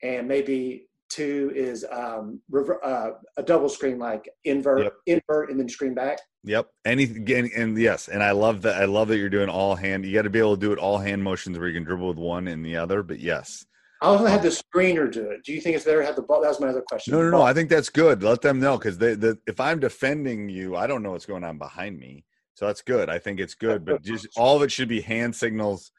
and 0.02 0.26
maybe 0.26 0.88
two 1.14 1.52
is 1.54 1.85
um, 1.90 2.40
rever- 2.50 2.85
uh, 2.85 3.12
a 3.37 3.42
double 3.42 3.68
screen 3.68 3.99
like 3.99 4.28
invert, 4.44 4.83
Yep. 4.83 4.94
invert, 5.06 5.50
and 5.50 5.59
then 5.61 5.68
screen 5.68 5.94
back. 5.94 6.18
Yep. 6.44 6.68
Anything 6.85 7.30
and, 7.33 7.50
and 7.52 7.78
yes, 7.78 8.09
and 8.09 8.23
I 8.23 8.33
love 8.33 8.62
that. 8.62 8.80
I 8.80 8.85
love 8.85 9.09
that 9.09 9.18
you're 9.18 9.30
doing 9.30 9.49
all 9.49 9.75
hand. 9.76 10.04
You 10.04 10.12
got 10.12 10.23
to 10.23 10.30
be 10.30 10.38
able 10.38 10.56
to 10.56 10.61
do 10.61 10.73
it 10.73 10.78
all 10.78 10.99
hand 10.99 11.23
motions 11.23 11.59
where 11.59 11.68
you 11.68 11.75
can 11.75 11.85
dribble 11.85 12.09
with 12.09 12.18
one 12.18 12.49
and 12.49 12.64
the 12.64 12.76
other. 12.76 13.02
But 13.02 13.21
yes, 13.21 13.64
I 14.02 14.06
also 14.06 14.26
had 14.26 14.42
the 14.42 14.49
screener 14.49 15.11
do 15.11 15.30
it. 15.30 15.44
Do 15.44 15.52
you 15.52 15.61
think 15.61 15.76
it's 15.76 15.85
better 15.85 16.00
to 16.00 16.06
have 16.06 16.16
the 16.16 16.23
ball? 16.23 16.42
That 16.42 16.49
was 16.49 16.61
my 16.61 16.68
other 16.68 16.83
question. 16.83 17.14
no, 17.14 17.23
no, 17.23 17.30
no. 17.30 17.42
I 17.42 17.54
think 17.54 17.71
that's 17.71 17.88
good. 17.88 18.23
Let 18.23 18.42
them 18.42 18.61
know 18.61 18.76
because 18.76 18.99
they, 18.99 19.14
the, 19.14 19.38
if 19.47 19.59
I'm 19.61 19.80
defending 19.80 20.49
you, 20.49 20.76
I 20.76 20.87
don't 20.87 21.02
know 21.02 21.12
what's 21.12 21.26
going 21.26 21.44
on 21.44 21.56
behind 21.59 21.99
me. 21.99 22.25
So 22.54 22.66
that's 22.66 22.83
good. 22.83 23.09
I 23.09 23.18
think 23.18 23.40
it's 23.40 23.54
good. 23.54 23.85
But 23.85 24.02
just 24.02 24.28
all 24.37 24.56
of 24.56 24.62
it 24.62 24.71
should 24.71 24.88
be 24.88 25.00
hand 25.00 25.35
signals, 25.35 25.90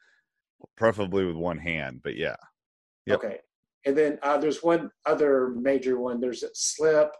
preferably 0.76 1.24
with 1.24 1.36
one 1.36 1.58
hand. 1.58 2.00
But 2.04 2.16
yeah, 2.16 2.36
Yep. 3.06 3.18
Okay. 3.24 3.38
And 3.86 3.96
then 3.96 4.18
uh, 4.22 4.36
there's 4.36 4.62
one 4.62 4.90
other 5.06 5.48
major 5.50 5.98
one. 5.98 6.20
There's 6.20 6.42
a 6.42 6.48
slip. 6.52 7.12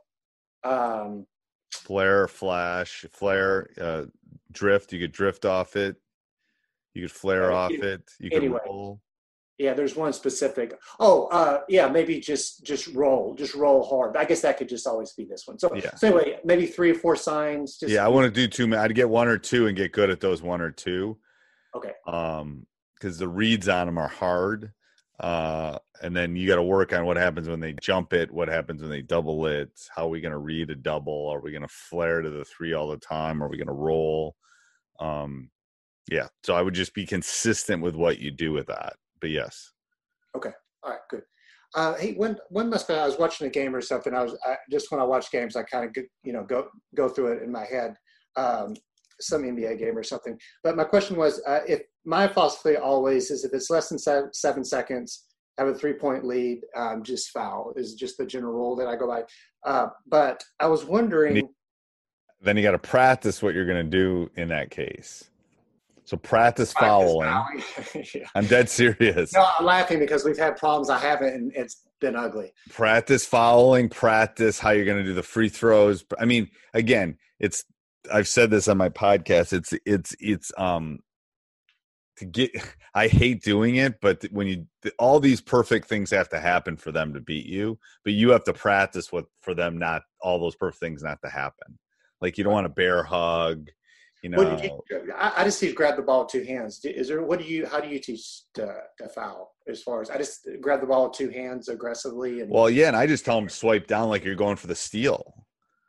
Um, 0.64 1.26
flare, 1.72 2.26
flash, 2.26 3.06
flare, 3.12 3.70
uh, 3.80 4.04
drift. 4.50 4.92
You 4.92 4.98
could 5.00 5.12
drift 5.12 5.44
off 5.44 5.76
it. 5.76 5.96
You 6.92 7.02
could 7.02 7.12
flare 7.12 7.52
Uh, 7.52 7.56
off 7.56 7.70
any- 7.70 7.82
it. 7.82 8.02
You 8.18 8.30
could 8.30 8.38
anyway. 8.38 8.60
roll. 8.66 9.00
yeah, 9.58 9.72
there's 9.74 9.94
one 9.96 10.12
specific. 10.12 10.78
Oh, 10.98 11.26
uh, 11.28 11.62
yeah, 11.68 11.88
maybe 11.88 12.18
just 12.20 12.64
just 12.64 12.88
roll, 12.88 13.34
just 13.34 13.54
roll 13.54 13.82
hard. 13.84 14.16
I 14.16 14.24
guess 14.24 14.40
that 14.42 14.58
could 14.58 14.68
just 14.68 14.86
always 14.88 15.12
be 15.12 15.24
this 15.24 15.46
one. 15.46 15.58
So, 15.58 15.72
Yeah. 15.74 15.94
so 15.94 16.08
anyway, 16.18 16.40
maybe 16.44 16.66
three 16.66 16.90
or 16.90 16.94
four 16.94 17.14
signs. 17.16 17.78
Just 17.78 17.92
yeah, 17.92 18.04
I 18.04 18.08
want 18.08 18.26
to 18.26 18.30
do 18.30 18.48
two. 18.48 18.76
I'd 18.76 18.94
get 18.94 19.08
one 19.08 19.28
or 19.28 19.38
two 19.38 19.66
and 19.68 19.76
get 19.76 19.92
good 19.92 20.10
at 20.10 20.20
those 20.20 20.42
one 20.42 20.60
or 20.60 20.72
two. 20.72 21.16
Okay. 21.74 21.92
Um, 22.06 22.66
because 22.94 23.18
the 23.18 23.28
reads 23.28 23.68
on 23.68 23.86
them 23.86 23.98
are 23.98 24.08
hard. 24.08 24.72
Uh, 25.18 25.78
and 26.02 26.14
then 26.14 26.36
you 26.36 26.46
got 26.46 26.56
to 26.56 26.62
work 26.62 26.92
on 26.92 27.06
what 27.06 27.16
happens 27.16 27.48
when 27.48 27.60
they 27.60 27.72
jump 27.80 28.12
it. 28.12 28.30
What 28.30 28.48
happens 28.48 28.82
when 28.82 28.90
they 28.90 29.02
double 29.02 29.46
it? 29.46 29.70
How 29.94 30.06
are 30.06 30.10
we 30.10 30.20
going 30.20 30.32
to 30.32 30.38
read 30.38 30.70
a 30.70 30.74
double? 30.74 31.28
Are 31.28 31.40
we 31.40 31.52
going 31.52 31.62
to 31.62 31.68
flare 31.68 32.20
to 32.20 32.30
the 32.30 32.44
three 32.44 32.74
all 32.74 32.88
the 32.88 32.98
time? 32.98 33.42
Are 33.42 33.48
we 33.48 33.56
going 33.56 33.66
to 33.66 33.72
roll? 33.72 34.36
Um, 35.00 35.50
yeah. 36.10 36.28
So 36.44 36.54
I 36.54 36.62
would 36.62 36.74
just 36.74 36.94
be 36.94 37.06
consistent 37.06 37.82
with 37.82 37.96
what 37.96 38.18
you 38.18 38.30
do 38.30 38.52
with 38.52 38.66
that. 38.66 38.94
But 39.20 39.30
yes. 39.30 39.72
Okay. 40.36 40.52
All 40.82 40.90
right, 40.90 41.00
good. 41.10 41.22
Uh, 41.74 41.94
hey, 41.94 42.14
when 42.14 42.38
when 42.50 42.70
must 42.70 42.90
I 42.90 43.06
was 43.06 43.18
watching 43.18 43.46
a 43.46 43.50
game 43.50 43.74
or 43.74 43.80
something? 43.80 44.14
I 44.14 44.22
was 44.22 44.38
I, 44.46 44.56
just 44.70 44.90
when 44.90 45.00
I 45.00 45.04
watch 45.04 45.30
games, 45.30 45.56
I 45.56 45.62
kind 45.62 45.84
of 45.84 46.04
you 46.22 46.32
know 46.32 46.44
go 46.44 46.68
go 46.94 47.08
through 47.08 47.32
it 47.32 47.42
in 47.42 47.50
my 47.50 47.64
head. 47.64 47.96
Um, 48.36 48.74
some 49.20 49.42
NBA 49.42 49.78
game 49.78 49.96
or 49.96 50.02
something. 50.02 50.38
But 50.62 50.76
my 50.76 50.84
question 50.84 51.16
was, 51.16 51.42
uh, 51.46 51.60
if 51.68 51.82
my 52.04 52.28
philosophy 52.28 52.76
always 52.76 53.30
is, 53.30 53.44
if 53.44 53.52
it's 53.52 53.70
less 53.70 53.88
than 53.88 53.98
seven, 53.98 54.30
seven 54.32 54.64
seconds, 54.64 55.24
have 55.58 55.68
a 55.68 55.74
three 55.74 55.94
point 55.94 56.24
lead, 56.24 56.60
um, 56.76 57.02
just 57.02 57.30
foul 57.30 57.72
is 57.76 57.94
just 57.94 58.18
the 58.18 58.26
general 58.26 58.52
rule 58.52 58.76
that 58.76 58.88
I 58.88 58.96
go 58.96 59.06
by. 59.06 59.22
Uh, 59.64 59.88
but 60.06 60.44
I 60.60 60.66
was 60.66 60.84
wondering, 60.84 61.48
Then 62.42 62.56
you 62.56 62.62
got 62.62 62.72
to 62.72 62.78
practice 62.78 63.42
what 63.42 63.54
you're 63.54 63.66
going 63.66 63.84
to 63.84 63.90
do 63.90 64.30
in 64.36 64.48
that 64.48 64.70
case. 64.70 65.30
So 66.04 66.16
practice 66.16 66.72
Practice 66.72 67.12
fouling. 67.12 67.28
fouling. 67.28 68.06
yeah. 68.14 68.28
I'm 68.36 68.46
dead 68.46 68.68
serious. 68.70 69.32
No, 69.32 69.44
I'm 69.58 69.64
laughing 69.66 69.98
because 69.98 70.24
we've 70.24 70.38
had 70.38 70.56
problems. 70.56 70.88
I 70.88 70.98
haven't, 70.98 71.34
and 71.34 71.52
it's 71.56 71.82
been 72.00 72.14
ugly. 72.14 72.52
practice 72.70 73.24
fouling, 73.26 73.88
practice 73.88 74.60
how 74.60 74.70
you're 74.70 74.84
going 74.84 74.98
to 74.98 75.04
do 75.04 75.14
the 75.14 75.22
free 75.22 75.48
throws. 75.48 76.04
I 76.20 76.24
mean, 76.24 76.48
again, 76.74 77.16
it's 77.40 77.64
I've 78.12 78.28
said 78.28 78.50
this 78.50 78.68
on 78.68 78.78
my 78.78 78.88
podcast. 78.88 79.52
It's 79.52 79.74
it's 79.84 80.14
it's 80.20 80.52
um 80.56 81.00
to 82.18 82.24
get 82.24 82.50
I 82.94 83.08
hate 83.08 83.42
doing 83.42 83.76
it, 83.76 84.00
but 84.00 84.24
when 84.30 84.46
you 84.46 84.66
all 84.98 85.20
these 85.20 85.40
perfect 85.40 85.88
things 85.88 86.10
have 86.10 86.28
to 86.30 86.40
happen 86.40 86.76
for 86.76 86.92
them 86.92 87.12
to 87.14 87.20
beat 87.20 87.46
you, 87.46 87.78
but 88.04 88.14
you 88.14 88.30
have 88.30 88.44
to 88.44 88.52
practice 88.52 89.12
what 89.12 89.26
for 89.40 89.54
them 89.54 89.78
not 89.78 90.02
all 90.20 90.38
those 90.38 90.56
perfect 90.56 90.80
things 90.80 91.02
not 91.02 91.18
to 91.22 91.30
happen. 91.30 91.78
Like 92.20 92.38
you 92.38 92.44
don't 92.44 92.54
want 92.54 92.66
a 92.66 92.70
bear 92.70 93.02
hug, 93.02 93.68
you 94.22 94.30
know. 94.30 94.38
What 94.38 95.10
I, 95.14 95.32
I 95.36 95.44
just 95.44 95.60
teach 95.60 95.74
grab 95.74 95.96
the 95.96 96.02
ball 96.02 96.22
with 96.22 96.32
two 96.32 96.44
hands. 96.44 96.82
Is 96.84 97.08
there 97.08 97.22
what 97.22 97.38
do 97.38 97.44
you 97.44 97.66
how 97.66 97.80
do 97.80 97.88
you 97.88 97.98
teach 97.98 98.42
to, 98.54 98.74
to 98.98 99.08
foul 99.08 99.54
as 99.68 99.82
far 99.82 100.00
as 100.00 100.10
I 100.10 100.16
just 100.16 100.48
grab 100.60 100.80
the 100.80 100.86
ball 100.86 101.08
with 101.08 101.18
two 101.18 101.28
hands 101.28 101.68
aggressively 101.68 102.40
and 102.40 102.50
well, 102.50 102.70
yeah, 102.70 102.88
and 102.88 102.96
I 102.96 103.06
just 103.06 103.24
tell 103.24 103.38
them 103.38 103.48
swipe 103.48 103.86
down 103.86 104.08
like 104.08 104.24
you're 104.24 104.34
going 104.34 104.56
for 104.56 104.68
the 104.68 104.74
steal. 104.74 105.45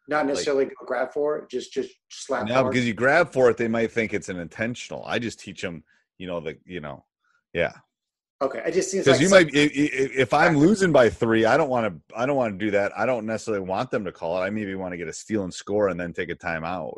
Not 0.08 0.26
necessarily 0.26 0.66
go 0.66 0.86
grab 0.86 1.12
for 1.14 1.38
it, 1.38 1.50
just 1.50 1.74
just 1.74 1.92
slap. 2.10 2.48
No, 2.48 2.64
because 2.64 2.86
you 2.88 2.94
grab 2.94 3.32
for 3.32 3.50
it, 3.50 3.58
they 3.58 3.68
might 3.68 3.92
think 3.92 4.14
it's 4.14 4.30
an 4.30 4.40
intentional. 4.40 5.04
I 5.06 5.20
just 5.20 5.40
teach 5.40 5.62
them, 5.62 5.84
you 6.18 6.28
know, 6.28 6.40
the 6.40 6.58
you 6.66 6.80
know, 6.80 7.04
yeah. 7.54 7.74
okay, 8.42 8.62
I 8.66 8.72
just 8.72 8.92
Because 8.94 9.08
like 9.08 9.22
you 9.22 9.30
might, 9.30 9.48
i- 9.56 9.60
i- 9.60 10.14
if 10.24 10.34
I'm 10.34 10.58
losing 10.58 10.92
by 10.92 11.10
three, 11.10 11.46
I 11.46 11.58
don't 11.58 11.70
want 11.70 11.86
to. 11.94 12.16
I 12.18 12.26
don't 12.26 12.38
want 12.38 12.58
to 12.58 12.66
do 12.66 12.72
that. 12.72 12.98
I 12.98 13.06
don't 13.06 13.26
necessarily 13.26 13.64
want 13.66 13.92
them 13.92 14.06
to 14.06 14.12
call 14.12 14.38
it. 14.38 14.46
I 14.46 14.50
maybe 14.50 14.76
want 14.76 14.94
to 14.94 14.98
get 14.98 15.08
a 15.08 15.14
steal 15.14 15.44
and 15.44 15.54
score 15.54 15.90
and 15.90 16.00
then 16.00 16.14
take 16.14 16.30
a 16.30 16.36
timeout. 16.36 16.94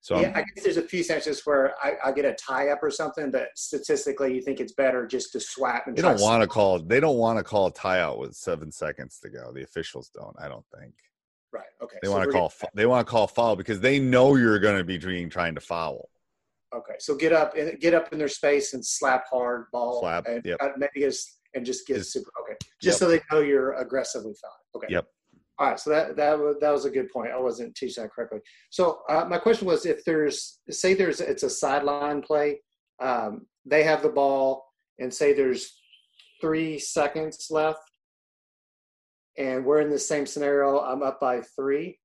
So 0.00 0.20
yeah, 0.20 0.28
I'm- 0.28 0.36
I 0.36 0.42
guess 0.54 0.62
there's 0.64 0.76
a 0.76 0.82
few 0.82 1.02
sentences 1.02 1.42
where 1.44 1.74
I, 1.82 1.94
I 2.04 2.12
get 2.12 2.24
a 2.24 2.32
tie 2.34 2.68
up 2.68 2.78
or 2.84 2.90
something, 2.90 3.32
but 3.32 3.48
statistically, 3.56 4.32
you 4.32 4.40
think 4.40 4.60
it's 4.60 4.72
better 4.72 5.06
just 5.08 5.32
to 5.32 5.40
swap 5.40 5.88
and 5.88 5.96
they 5.96 6.02
don't 6.02 6.20
want 6.20 6.40
to 6.42 6.46
call. 6.46 6.78
They 6.78 7.00
don't 7.00 7.16
want 7.18 7.36
to 7.38 7.42
call 7.42 7.66
a 7.66 7.72
tie-out 7.72 8.18
with 8.20 8.34
seven 8.36 8.70
seconds 8.70 9.18
to 9.24 9.28
go. 9.28 9.50
The 9.52 9.64
officials 9.64 10.08
don't. 10.14 10.36
I 10.38 10.46
don't 10.46 10.64
think 10.78 10.94
Right. 11.52 11.64
Okay. 11.82 11.96
they 12.02 12.08
so 12.08 12.12
want 12.12 12.24
to 12.24 12.30
call. 12.30 12.48
getting- 12.48 12.70
They 12.74 12.86
want 12.86 13.06
to 13.06 13.10
call 13.10 13.26
foul 13.26 13.56
because 13.56 13.80
they 13.80 13.98
know 13.98 14.36
you're 14.36 14.58
going 14.58 14.76
to 14.76 14.84
be 14.84 14.98
doing 14.98 15.30
trying 15.30 15.54
to 15.54 15.60
foul. 15.60 16.08
Okay, 16.74 16.94
so 16.98 17.16
get 17.16 17.32
up 17.32 17.56
and 17.56 17.80
get 17.80 17.94
up 17.94 18.12
in 18.12 18.18
their 18.18 18.28
space 18.28 18.74
and 18.74 18.84
slap 18.84 19.24
hard 19.30 19.66
ball. 19.72 20.00
Slap, 20.00 20.26
and 20.28 20.44
yep. 20.44 20.60
maybe 20.76 21.00
just 21.06 21.40
and 21.54 21.64
just 21.64 21.86
get 21.86 21.96
Just- 21.96 22.12
super. 22.12 22.30
Okay, 22.42 22.56
just 22.82 23.00
yep. 23.00 23.08
so 23.08 23.08
they 23.08 23.20
know 23.32 23.40
you're 23.40 23.72
aggressively 23.74 24.34
fouling. 24.34 24.56
Okay. 24.76 24.86
Yep. 24.90 25.06
All 25.58 25.68
right, 25.70 25.80
so 25.80 25.90
that 25.90 26.14
that 26.16 26.38
was 26.38 26.56
that 26.60 26.70
was 26.70 26.84
a 26.84 26.90
good 26.90 27.10
point. 27.10 27.32
I 27.32 27.38
wasn't 27.40 27.74
teaching 27.74 28.02
that 28.04 28.12
correctly. 28.12 28.40
So 28.70 29.00
uh, 29.08 29.24
my 29.28 29.38
question 29.38 29.66
was, 29.66 29.86
if 29.86 30.04
there's 30.04 30.60
say 30.70 30.92
there's 30.94 31.20
it's 31.22 31.42
a 31.42 31.50
sideline 31.50 32.20
play, 32.20 32.60
um, 33.00 33.46
they 33.64 33.82
have 33.82 34.02
the 34.02 34.10
ball, 34.10 34.66
and 34.98 35.12
say 35.12 35.32
there's 35.32 35.80
three 36.40 36.78
seconds 36.78 37.48
left, 37.50 37.87
and 39.38 39.64
we're 39.64 39.80
in 39.80 39.88
the 39.88 39.98
same 39.98 40.26
scenario. 40.26 40.80
I'm 40.80 41.02
up 41.02 41.18
by 41.20 41.40
three. 41.40 41.98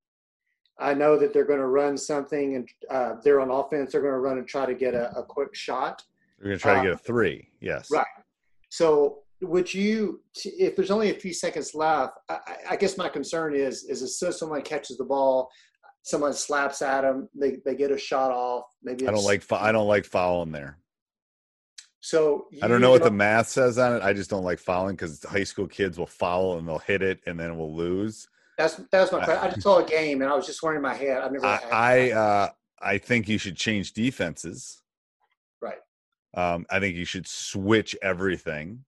I 0.79 0.93
know 0.93 1.17
that 1.17 1.33
they're 1.33 1.45
going 1.45 1.59
to 1.59 1.67
run 1.67 1.97
something, 1.97 2.55
and 2.55 2.69
uh, 2.89 3.15
they're 3.23 3.41
on 3.41 3.51
offense. 3.51 3.91
They're 3.91 4.01
going 4.01 4.13
to 4.13 4.19
run 4.19 4.37
and 4.37 4.47
try 4.47 4.65
to 4.65 4.73
get 4.73 4.93
a, 4.93 5.11
a 5.17 5.23
quick 5.23 5.53
shot. 5.55 6.03
You're 6.39 6.49
going 6.49 6.57
to 6.57 6.61
try 6.61 6.73
Uh, 6.79 6.83
to 6.83 6.89
get 6.89 6.93
a 6.93 6.97
three. 6.97 7.49
Yes. 7.59 7.89
Right. 7.91 8.05
So 8.69 9.19
would 9.41 9.71
you, 9.73 10.21
if 10.43 10.75
there's 10.75 10.89
only 10.91 11.11
a 11.11 11.13
few 11.13 11.33
seconds 11.33 11.75
left, 11.75 12.13
I, 12.29 12.33
I- 12.47 12.57
I 12.71 12.75
guess 12.75 12.97
my 12.97 13.09
concern 13.09 13.55
is, 13.55 13.83
is 13.83 14.01
as 14.01 14.17
soon 14.17 14.29
as 14.29 14.39
someone 14.39 14.61
catches 14.61 14.97
the 14.97 15.03
ball, 15.03 15.49
someone 16.01 16.33
slaps 16.33 16.81
at 16.81 17.01
them, 17.01 17.29
they, 17.35 17.57
they 17.65 17.75
get 17.75 17.91
a 17.91 17.97
shot 17.97 18.31
off. 18.31 18.63
Maybe 18.83 19.07
I 19.07 19.11
don't 19.11 19.23
like. 19.23 19.43
I 19.51 19.71
don't 19.71 19.87
like 19.87 20.05
fouling 20.05 20.51
there. 20.51 20.77
So 22.03 22.47
I 22.61 22.67
don't 22.67 22.81
know 22.81 22.91
what 22.91 23.01
the 23.01 23.09
math 23.09 23.47
says 23.47 23.77
on 23.77 23.95
it. 23.95 24.03
I 24.03 24.11
just 24.11 24.29
don't 24.29 24.43
like 24.43 24.59
fouling 24.59 24.97
because 24.97 25.23
high 25.23 25.45
school 25.45 25.67
kids 25.67 25.97
will 25.97 26.05
foul 26.05 26.57
and 26.57 26.67
they'll 26.67 26.79
hit 26.79 27.01
it 27.01 27.21
and 27.25 27.39
then 27.39 27.57
we'll 27.57 27.73
lose. 27.73 28.27
That's 28.57 28.75
that's 28.91 29.13
my 29.13 29.23
question. 29.23 29.41
I 29.41 29.49
just 29.49 29.61
saw 29.61 29.79
a 29.79 29.87
game 29.87 30.21
and 30.21 30.29
I 30.29 30.35
was 30.35 30.45
just 30.45 30.61
wondering 30.61 30.79
in 30.79 30.83
my 30.83 30.95
head. 30.95 31.21
I've 31.21 31.31
never 31.31 31.45
I 31.45 31.59
I, 31.71 32.11
uh, 32.11 32.49
I 32.81 32.97
think 32.97 33.29
you 33.29 33.37
should 33.37 33.55
change 33.55 33.93
defenses. 33.93 34.81
right 35.61 35.77
Um, 36.33 36.65
I 36.69 36.81
think 36.81 36.97
you 36.97 37.05
should 37.05 37.25
switch 37.25 37.95
everything 38.01 38.83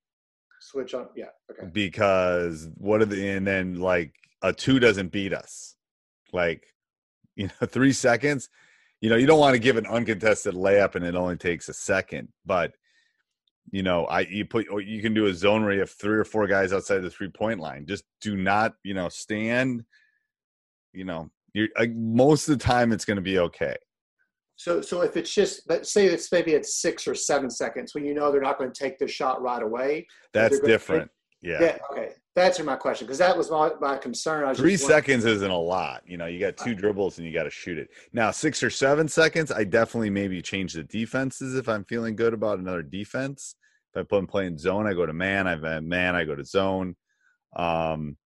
switch 0.60 0.94
on. 0.94 1.08
Yeah. 1.16 1.28
Okay. 1.50 1.70
because 1.72 2.68
what 2.76 3.02
are 3.02 3.06
the 3.06 3.30
and 3.30 3.48
then 3.48 3.80
like 3.80 4.14
a 4.42 4.52
two 4.52 4.78
doesn't 4.78 5.14
beat 5.14 5.32
us. 5.34 5.76
Like 6.34 6.68
You 7.38 7.48
know, 7.48 7.68
three 7.68 7.94
seconds. 7.94 8.50
You 9.00 9.10
know, 9.10 9.16
you 9.16 9.26
don't 9.26 9.40
want 9.40 9.54
to 9.54 9.60
give 9.60 9.78
an 9.78 9.86
uncontested 9.86 10.54
layup 10.54 10.96
and 10.96 11.06
it 11.06 11.16
only 11.16 11.38
takes 11.38 11.70
a 11.70 11.74
second, 11.74 12.30
but 12.46 12.74
you 13.72 13.84
know, 13.84 14.06
I 14.06 14.22
you 14.22 14.46
put 14.46 14.68
or 14.70 14.82
you 14.82 15.02
can 15.02 15.14
do 15.14 15.28
a 15.28 15.34
zone 15.34 15.64
where 15.64 15.74
you 15.74 15.80
have 15.80 15.92
three 15.92 16.18
or 16.18 16.24
four 16.24 16.48
guys 16.48 16.74
outside 16.74 17.00
the 17.00 17.10
three 17.10 17.30
point 17.30 17.60
line. 17.60 17.86
Just 17.86 18.04
do 18.22 18.36
not, 18.36 18.76
you 18.84 18.94
know, 18.94 19.10
stand. 19.10 19.84
You 20.94 21.06
know, 21.06 21.30
you're 21.54 21.70
like, 21.78 21.94
most 21.94 22.48
of 22.48 22.58
the 22.58 22.64
time 22.64 22.92
it's 22.92 23.06
going 23.06 23.18
to 23.18 23.22
be 23.22 23.40
okay. 23.40 23.76
So, 24.58 24.80
so 24.80 25.02
if 25.02 25.18
it's 25.18 25.34
just, 25.34 25.68
but 25.68 25.86
say 25.86 26.06
it's 26.06 26.32
maybe 26.32 26.54
it's 26.54 26.82
six 26.82 27.08
or 27.08 27.16
seven 27.16 27.50
seconds 27.50 27.94
when 27.94 28.06
you 28.06 28.14
know 28.14 28.32
they're 28.32 28.42
not 28.42 28.58
going 28.58 28.72
to 28.72 28.84
take 28.84 28.98
the 28.98 29.08
shot 29.08 29.42
right 29.42 29.62
away. 29.62 30.08
That's 30.34 30.60
different. 30.62 31.12
Yeah. 31.42 31.58
Yeah. 31.62 31.78
Okay. 31.92 32.10
That's 32.36 32.60
my 32.60 32.76
question 32.76 33.08
because 33.08 33.20
that 33.20 33.38
was 33.38 33.50
my, 33.50 33.72
my 33.80 33.98
concern. 33.98 34.54
Three 34.56 34.76
seconds 34.76 35.24
isn't 35.24 35.50
a 35.50 35.58
lot. 35.58 36.02
You 36.06 36.18
know, 36.18 36.26
you 36.26 36.38
got 36.38 36.58
two 36.58 36.76
dribbles 36.76 37.18
and 37.18 37.26
you 37.26 37.34
got 37.34 37.44
to 37.44 37.50
shoot 37.50 37.78
it. 37.78 37.90
Now, 38.12 38.32
six 38.32 38.62
or 38.62 38.70
seven 38.70 39.08
seconds, 39.08 39.54
I 39.54 39.64
definitely 39.64 40.10
maybe 40.10 40.42
change 40.42 40.74
the 40.74 40.84
defenses 40.84 41.56
if 41.56 41.70
I'm 41.70 41.86
feeling 41.86 42.14
good 42.16 42.34
about 42.34 42.60
another 42.60 42.84
defense. 42.84 43.56
If 43.94 44.02
I 44.02 44.04
put 44.04 44.20
him 44.20 44.28
playing 44.28 44.58
zone, 44.58 44.86
I 44.86 44.94
go 44.94 45.06
to 45.06 45.14
man. 45.14 45.48
I've 45.48 45.64
had 45.64 45.86
man, 45.86 46.16
I 46.16 46.26
go 46.26 46.36
to 46.36 46.44
zone. 46.44 46.98
Um, 47.56 48.18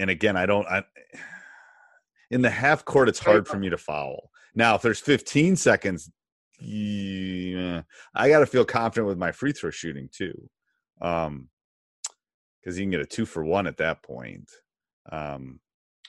and 0.00 0.10
again, 0.10 0.36
I 0.36 0.46
don't. 0.46 0.66
I, 0.66 0.82
in 2.32 2.42
the 2.42 2.50
half 2.50 2.84
court, 2.84 3.08
it's 3.08 3.20
hard 3.20 3.46
for 3.46 3.56
me 3.56 3.70
to 3.70 3.78
foul. 3.78 4.30
Now, 4.56 4.74
if 4.74 4.82
there's 4.82 4.98
15 4.98 5.54
seconds, 5.54 6.10
yeah, 6.58 7.82
I 8.14 8.28
got 8.28 8.40
to 8.40 8.46
feel 8.46 8.64
confident 8.64 9.06
with 9.06 9.18
my 9.18 9.30
free 9.30 9.52
throw 9.52 9.70
shooting 9.70 10.08
too, 10.10 10.50
um, 11.00 11.48
because 12.66 12.76
you 12.80 12.82
can 12.82 12.90
get 12.90 13.00
a 13.00 13.06
two 13.06 13.24
for 13.24 13.44
one 13.44 13.68
at 13.68 13.76
that 13.76 14.02
point. 14.02 14.50
Um, 15.12 15.60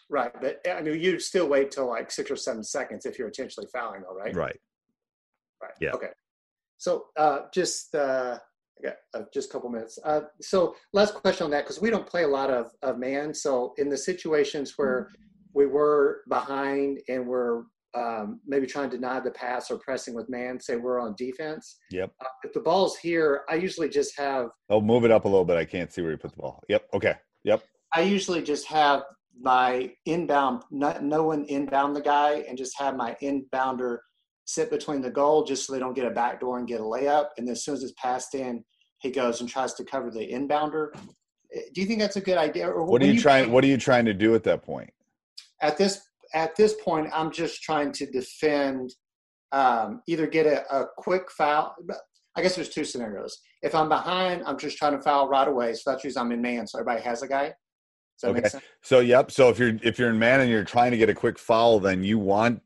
Right. 0.10 0.32
But 0.40 0.66
I 0.66 0.82
mean, 0.82 1.02
you 1.02 1.20
still 1.20 1.50
wait 1.50 1.70
till 1.70 1.90
like 1.90 2.10
six 2.12 2.32
or 2.32 2.38
seven 2.38 2.64
seconds 2.64 3.06
if 3.06 3.20
you're 3.20 3.28
intentionally 3.28 3.68
fouling, 3.74 4.04
though, 4.04 4.16
right? 4.16 4.34
right. 4.34 4.58
Right. 5.62 5.74
Yeah. 5.82 5.92
Okay. 5.92 6.12
So 6.78 7.08
uh, 7.18 7.42
just 7.54 7.94
uh, 7.94 8.40
I 8.80 8.82
got 8.82 8.96
uh, 9.14 9.24
just 9.34 9.50
a 9.50 9.52
couple 9.52 9.70
minutes. 9.70 10.00
Uh, 10.06 10.22
so 10.40 10.76
last 10.94 11.14
question 11.16 11.44
on 11.44 11.52
that 11.52 11.66
because 11.66 11.82
we 11.82 11.90
don't 11.90 12.08
play 12.08 12.24
a 12.24 12.28
lot 12.28 12.50
of, 12.50 12.72
of 12.84 12.98
man. 12.98 13.34
So 13.34 13.74
in 13.78 13.90
the 13.90 13.98
situations 13.98 14.76
where 14.78 15.10
we 15.54 15.66
were 15.66 16.22
behind 16.30 17.00
and 17.10 17.28
we're 17.28 17.64
um, 17.96 18.39
maybe 18.46 18.67
trying 18.67 18.89
to 18.89 18.98
deny 18.98 19.20
the 19.20 19.32
pass 19.32 19.72
or 19.72 19.77
pressing 19.79 20.13
with 20.13 20.29
man, 20.29 20.60
say 20.60 20.75
we're 20.75 21.00
on 21.00 21.15
defense. 21.17 21.77
Yep. 21.91 22.12
Uh, 22.22 22.25
if 22.44 22.53
the 22.53 22.60
ball's 22.60 22.98
here, 22.98 23.41
I 23.50 23.56
usually 23.56 23.89
just 23.89 24.17
have 24.17 24.48
Oh, 24.70 24.82
move 24.82 25.06
it 25.06 25.12
up 25.12 25.25
a 25.25 25.27
little 25.27 25.46
bit. 25.46 25.58
I 25.58 25.65
can't 25.65 25.91
see 25.91 26.01
where 26.01 26.12
you 26.12 26.17
put 26.17 26.32
the 26.32 26.38
ball. 26.38 26.62
Yep. 26.70 26.88
Okay. 26.94 27.15
Yep. 27.44 27.63
I 27.94 28.01
usually 28.01 28.41
just 28.41 28.67
have 28.67 29.03
my 29.39 29.91
inbound, 30.06 30.63
no, 30.72 30.98
no 31.01 31.24
one 31.24 31.46
inbound 31.46 31.96
the 31.96 32.01
guy, 32.01 32.44
and 32.48 32.58
just 32.58 32.77
have 32.79 32.96
my 32.96 33.15
inbounder 33.22 34.00
sit 34.46 34.70
between 34.70 35.01
the 35.01 35.10
goal 35.12 35.44
just 35.44 35.65
so 35.65 35.74
they 35.74 35.79
don't 35.79 35.94
get 35.96 36.06
a 36.06 36.10
backdoor 36.12 36.58
and 36.58 36.67
get 36.67 36.79
a 36.82 36.84
layup. 36.84 37.27
And 37.38 37.48
then 37.48 37.51
as 37.53 37.63
soon 37.63 37.75
as 37.75 37.84
it's 37.84 37.94
passed 38.01 38.34
in, 38.36 38.63
he 39.00 39.12
goes 39.12 39.41
and 39.41 39.50
tries 39.50 39.74
to 39.75 39.84
cover 39.84 40.10
the 40.10 40.27
inbounder. 40.27 40.88
Eh, 41.53 41.60
Do 41.74 41.82
you 41.82 41.88
think 41.88 42.00
that's 42.00 42.15
a 42.15 42.22
good 42.22 42.38
idea? 42.38 42.67
Or 42.67 42.84
What 42.84 43.01
are 43.01 43.06
when 43.06 43.13
you 43.15 43.22
trying? 43.22 43.51
What 43.51 43.63
are 43.63 43.67
you 43.67 43.77
trying 43.77 44.06
to 44.06 44.13
do 44.13 44.36
at 44.36 44.44
that 44.44 44.63
point? 44.63 44.89
at 45.62 45.75
this 45.77 46.01
at 46.34 46.55
this 46.55 46.75
point? 46.84 47.10
I'm 47.13 47.31
just 47.31 47.62
trying 47.62 47.91
to 47.93 48.05
defend, 48.05 48.93
um, 49.51 50.01
either 50.07 50.27
get 50.27 50.46
a, 50.46 50.65
a 50.75 50.86
quick 50.98 51.31
foul. 51.31 51.75
I 52.36 52.41
guess 52.41 52.55
there's 52.55 52.69
two 52.69 52.86
scenarios. 52.86 53.39
If 53.63 53.74
I'm 53.74 53.89
behind, 53.89 54.43
I'm 54.46 54.57
just 54.57 54.77
trying 54.77 54.93
to 54.93 55.01
foul 55.01 55.27
right 55.27 55.48
away. 55.48 55.74
So 55.74 55.91
that's 55.91 56.03
usually 56.03 56.22
I'm 56.22 56.31
in 56.31 56.41
man, 56.41 56.67
so 56.67 56.79
everybody 56.79 57.01
has 57.03 57.24
a 57.24 57.27
guy. 57.27 57.46
Does 57.46 57.55
that 58.22 58.34
make 58.34 58.41
Okay. 58.41 58.50
sense? 58.50 58.63
So 58.84 59.00
yep. 59.00 59.31
So 59.31 59.50
if 59.50 59.60
you're 59.60 59.77
if 59.84 60.00
you're 60.00 60.10
in 60.10 60.19
man 60.19 60.41
and 60.41 60.50
you're 60.50 60.63
trying 60.63 60.91
to 60.91 60.98
get 60.98 61.10
a 61.10 61.13
quick 61.13 61.38
foul, 61.38 61.79
then 61.79 62.03
you 62.03 62.17
want 62.19 62.62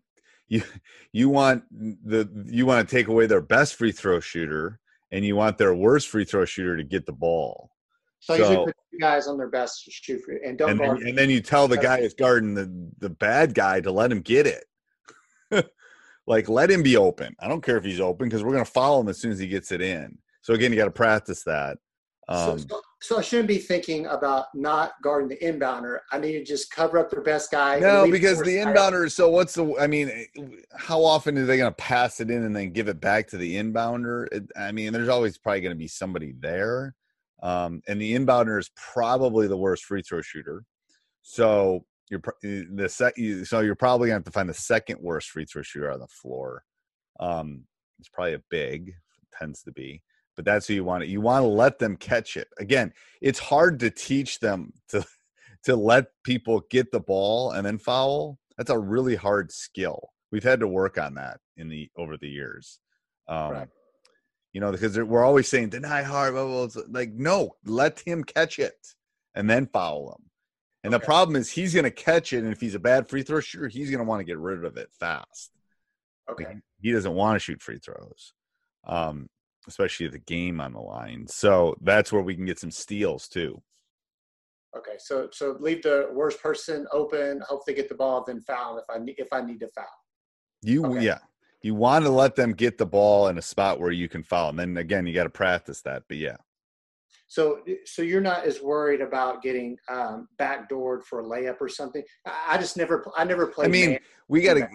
you 0.47 0.63
you 1.13 1.29
want 1.29 1.63
the 1.71 2.29
you 2.47 2.65
want 2.65 2.87
to 2.87 2.95
take 2.95 3.07
away 3.07 3.25
their 3.25 3.41
best 3.41 3.75
free 3.75 3.91
throw 3.91 4.19
shooter 4.19 4.79
and 5.11 5.25
you 5.25 5.35
want 5.35 5.57
their 5.57 5.75
worst 5.75 6.07
free 6.07 6.25
throw 6.25 6.45
shooter 6.45 6.77
to 6.77 6.83
get 6.83 7.05
the 7.05 7.13
ball. 7.13 7.70
So, 8.21 8.35
I 8.35 8.37
usually 8.37 8.57
put 8.57 8.75
two 8.91 8.99
guys 8.99 9.27
on 9.27 9.37
their 9.37 9.49
best 9.49 9.81
shoot 9.89 10.21
for 10.23 10.33
and 10.33 10.57
don't 10.57 10.69
And 10.71 10.79
guard. 10.79 10.99
then, 11.01 11.07
and 11.09 11.17
then 11.17 11.29
you 11.29 11.41
tell 11.41 11.67
the 11.67 11.77
guy 11.77 11.97
is 11.99 12.13
guarding 12.13 12.53
the 12.53 12.71
the 12.99 13.09
bad 13.09 13.53
guy 13.53 13.81
to 13.81 13.91
let 13.91 14.11
him 14.11 14.21
get 14.21 14.47
it. 14.47 14.65
like 16.27 16.47
let 16.47 16.69
him 16.71 16.83
be 16.83 16.97
open. 16.97 17.35
I 17.39 17.47
don't 17.47 17.63
care 17.63 17.77
if 17.77 17.83
he's 17.83 17.99
open 17.99 18.29
because 18.29 18.43
we're 18.43 18.53
gonna 18.53 18.63
follow 18.65 19.01
him 19.01 19.09
as 19.09 19.19
soon 19.19 19.31
as 19.31 19.39
he 19.39 19.47
gets 19.47 19.71
it 19.71 19.81
in. 19.81 20.17
So 20.41 20.53
again, 20.53 20.71
you 20.71 20.77
got 20.77 20.85
to 20.85 20.91
practice 20.91 21.43
that. 21.43 21.77
so, 22.29 22.51
Um, 22.53 22.59
so, 22.59 22.81
so 22.99 23.17
I 23.19 23.21
shouldn't 23.21 23.47
be 23.47 23.57
thinking 23.59 24.07
about 24.07 24.45
not 24.55 24.93
guarding 25.03 25.29
the 25.29 25.37
inbounder. 25.37 25.99
I 26.11 26.17
need 26.19 26.33
to 26.33 26.43
just 26.43 26.71
cover 26.71 26.97
up 26.97 27.09
their 27.11 27.21
best 27.21 27.51
guy. 27.51 27.79
No, 27.79 28.09
because 28.09 28.39
the 28.39 28.55
inbounder. 28.57 29.11
So 29.11 29.29
what's 29.29 29.53
the? 29.53 29.75
I 29.79 29.87
mean, 29.87 30.25
how 30.75 31.03
often 31.03 31.37
are 31.37 31.45
they 31.45 31.57
going 31.57 31.71
to 31.71 31.75
pass 31.75 32.19
it 32.19 32.31
in 32.31 32.43
and 32.43 32.55
then 32.55 32.71
give 32.71 32.87
it 32.87 32.99
back 32.99 33.27
to 33.29 33.37
the 33.37 33.55
inbounder? 33.55 34.27
It, 34.31 34.43
I 34.55 34.71
mean, 34.71 34.93
there's 34.93 35.09
always 35.09 35.37
probably 35.37 35.61
going 35.61 35.75
to 35.75 35.79
be 35.79 35.87
somebody 35.87 36.33
there, 36.39 36.95
um, 37.41 37.81
and 37.87 37.99
the 38.01 38.13
inbounder 38.15 38.59
is 38.59 38.69
probably 38.75 39.47
the 39.47 39.57
worst 39.57 39.85
free 39.85 40.01
throw 40.01 40.21
shooter. 40.21 40.63
So 41.21 41.85
you're 42.09 42.21
eh, 42.43 42.63
the 42.73 43.13
you- 43.17 43.45
So 43.45 43.59
you're 43.61 43.75
probably 43.75 44.09
going 44.09 44.15
to 44.15 44.25
have 44.25 44.25
to 44.25 44.31
find 44.31 44.49
the 44.49 44.53
second 44.53 44.99
worst 45.01 45.29
free 45.29 45.45
throw 45.45 45.61
shooter 45.61 45.91
on 45.91 45.99
the 45.99 46.07
floor. 46.07 46.63
Um, 47.19 47.65
it's 47.99 48.09
probably 48.09 48.33
a 48.33 48.43
big, 48.49 48.93
tends 49.37 49.61
to 49.63 49.71
be, 49.71 50.01
but 50.35 50.45
that's 50.45 50.67
who 50.67 50.73
you 50.73 50.83
want. 50.83 51.07
You 51.07 51.21
want 51.21 51.43
to 51.43 51.47
let 51.47 51.79
them 51.79 51.95
catch 51.97 52.35
it. 52.37 52.47
Again, 52.59 52.93
it's 53.21 53.39
hard 53.39 53.79
to 53.81 53.89
teach 53.91 54.39
them 54.39 54.73
to 54.89 55.05
to 55.63 55.75
let 55.75 56.07
people 56.23 56.63
get 56.69 56.91
the 56.91 56.99
ball 56.99 57.51
and 57.51 57.65
then 57.65 57.77
foul 57.77 58.39
that's 58.57 58.69
a 58.71 58.77
really 58.79 59.15
hard 59.15 59.51
skill 59.51 60.09
we've 60.31 60.43
had 60.43 60.59
to 60.59 60.67
work 60.67 60.97
on 60.97 61.13
that 61.13 61.39
in 61.57 61.69
the 61.69 61.89
over 61.97 62.17
the 62.17 62.27
years 62.27 62.79
um 63.27 63.51
Right. 63.51 63.67
You 64.53 64.61
know 64.61 64.71
because 64.71 64.97
we're 64.97 65.23
always 65.23 65.47
saying 65.47 65.69
deny 65.69 66.01
hard 66.03 66.33
blah, 66.33 66.45
blah, 66.45 66.67
blah. 66.67 66.83
Like 66.89 67.13
no 67.13 67.55
let 67.65 67.99
him 67.99 68.23
catch 68.23 68.59
it 68.59 68.95
and 69.35 69.49
then 69.49 69.67
foul 69.67 70.11
him 70.17 70.29
and 70.83 70.93
the 70.93 70.99
problem 70.99 71.35
is 71.35 71.49
he's 71.49 71.73
going 71.73 71.83
to 71.83 71.91
catch 71.91 72.33
it 72.33 72.43
and 72.43 72.51
if 72.51 72.59
he's 72.59 72.75
a 72.75 72.79
bad 72.79 73.07
free 73.07 73.23
throw 73.23 73.39
shooter 73.39 73.67
he's 73.67 73.89
going 73.89 73.99
to 74.03 74.05
want 74.09 74.19
to 74.19 74.25
get 74.25 74.37
rid 74.37 74.63
of 74.65 74.77
it 74.77 74.89
fast 74.99 75.51
Okay. 76.29 76.57
he 76.79 76.91
doesn't 76.91 77.13
want 77.13 77.35
to 77.35 77.39
shoot 77.39 77.61
free 77.61 77.79
throws 77.79 78.33
um 78.85 79.27
especially 79.67 80.07
the 80.07 80.19
game 80.19 80.59
on 80.59 80.73
the 80.73 80.79
line 80.79 81.27
so 81.27 81.75
that's 81.81 82.11
where 82.11 82.21
we 82.21 82.35
can 82.35 82.45
get 82.45 82.59
some 82.59 82.71
steals 82.71 83.27
too 83.27 83.61
Okay. 84.75 84.95
So 84.99 85.27
so 85.31 85.57
leave 85.59 85.83
the 85.83 86.09
worst 86.13 86.41
person 86.41 86.87
open. 86.91 87.41
Hope 87.47 87.65
they 87.65 87.73
get 87.73 87.89
the 87.89 87.95
ball, 87.95 88.23
then 88.25 88.39
foul 88.41 88.77
if 88.77 88.85
I 88.89 88.99
need 88.99 89.15
if 89.17 89.27
I 89.31 89.41
need 89.41 89.59
to 89.59 89.67
foul. 89.67 89.85
You 90.61 90.85
Okay. 90.85 91.01
yeah. 91.01 91.19
You 91.61 91.75
want 91.75 92.05
to 92.05 92.11
let 92.11 92.35
them 92.35 92.53
get 92.53 92.77
the 92.77 92.85
ball 92.85 93.27
in 93.27 93.37
a 93.37 93.41
spot 93.41 93.79
where 93.79 93.91
you 93.91 94.09
can 94.09 94.23
foul. 94.23 94.49
And 94.49 94.59
then 94.59 94.77
again, 94.77 95.05
you 95.05 95.13
got 95.13 95.23
to 95.23 95.29
practice 95.29 95.81
that. 95.81 96.03
But 96.07 96.17
yeah. 96.17 96.37
So 97.27 97.59
so 97.85 98.01
you're 98.01 98.19
not 98.19 98.43
as 98.43 98.61
worried 98.61 98.99
about 98.99 99.41
getting 99.41 99.77
um, 99.87 100.27
backdoored 100.37 101.03
for 101.03 101.21
a 101.21 101.23
layup 101.23 101.61
or 101.61 101.69
something. 101.69 102.03
I, 102.25 102.57
just 102.57 102.75
never 102.75 103.05
I 103.15 103.23
never 103.23 103.47
played. 103.47 103.67
I 103.67 103.69
mean, 103.69 103.89
man. 103.91 103.99
we 104.27 104.41
got 104.41 104.55
to 104.55 104.67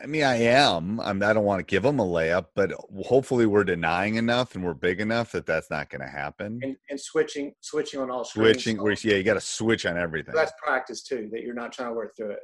I 0.00 0.06
mean, 0.06 0.22
I 0.22 0.36
am. 0.36 1.00
I'm, 1.00 1.22
I 1.22 1.32
don't 1.32 1.44
want 1.44 1.58
to 1.58 1.64
give 1.64 1.82
them 1.82 1.98
a 1.98 2.04
layup, 2.04 2.46
but 2.54 2.72
hopefully 3.04 3.46
we're 3.46 3.64
denying 3.64 4.14
enough 4.14 4.54
and 4.54 4.64
we're 4.64 4.74
big 4.74 5.00
enough 5.00 5.32
that 5.32 5.44
that's 5.44 5.70
not 5.70 5.90
going 5.90 6.02
to 6.02 6.08
happen. 6.08 6.60
and, 6.62 6.76
and 6.88 7.00
switching 7.00 7.52
switching 7.60 8.00
on 8.00 8.10
all 8.10 8.24
screens. 8.24 8.56
Switching, 8.56 8.76
So- 8.76 8.82
where 8.84 8.92
yeah, 8.92 9.16
you 9.16 9.22
got 9.24 9.34
to 9.34 9.40
switch 9.40 9.86
on 9.86 9.96
everything. 9.98 10.34
that's 10.34 10.52
practice 10.62 11.02
too 11.02 11.28
that 11.32 11.42
you're 11.42 11.54
not 11.54 11.72
trying 11.72 11.88
to 11.88 11.94
work 11.94 12.16
through 12.16 12.30
it 12.30 12.40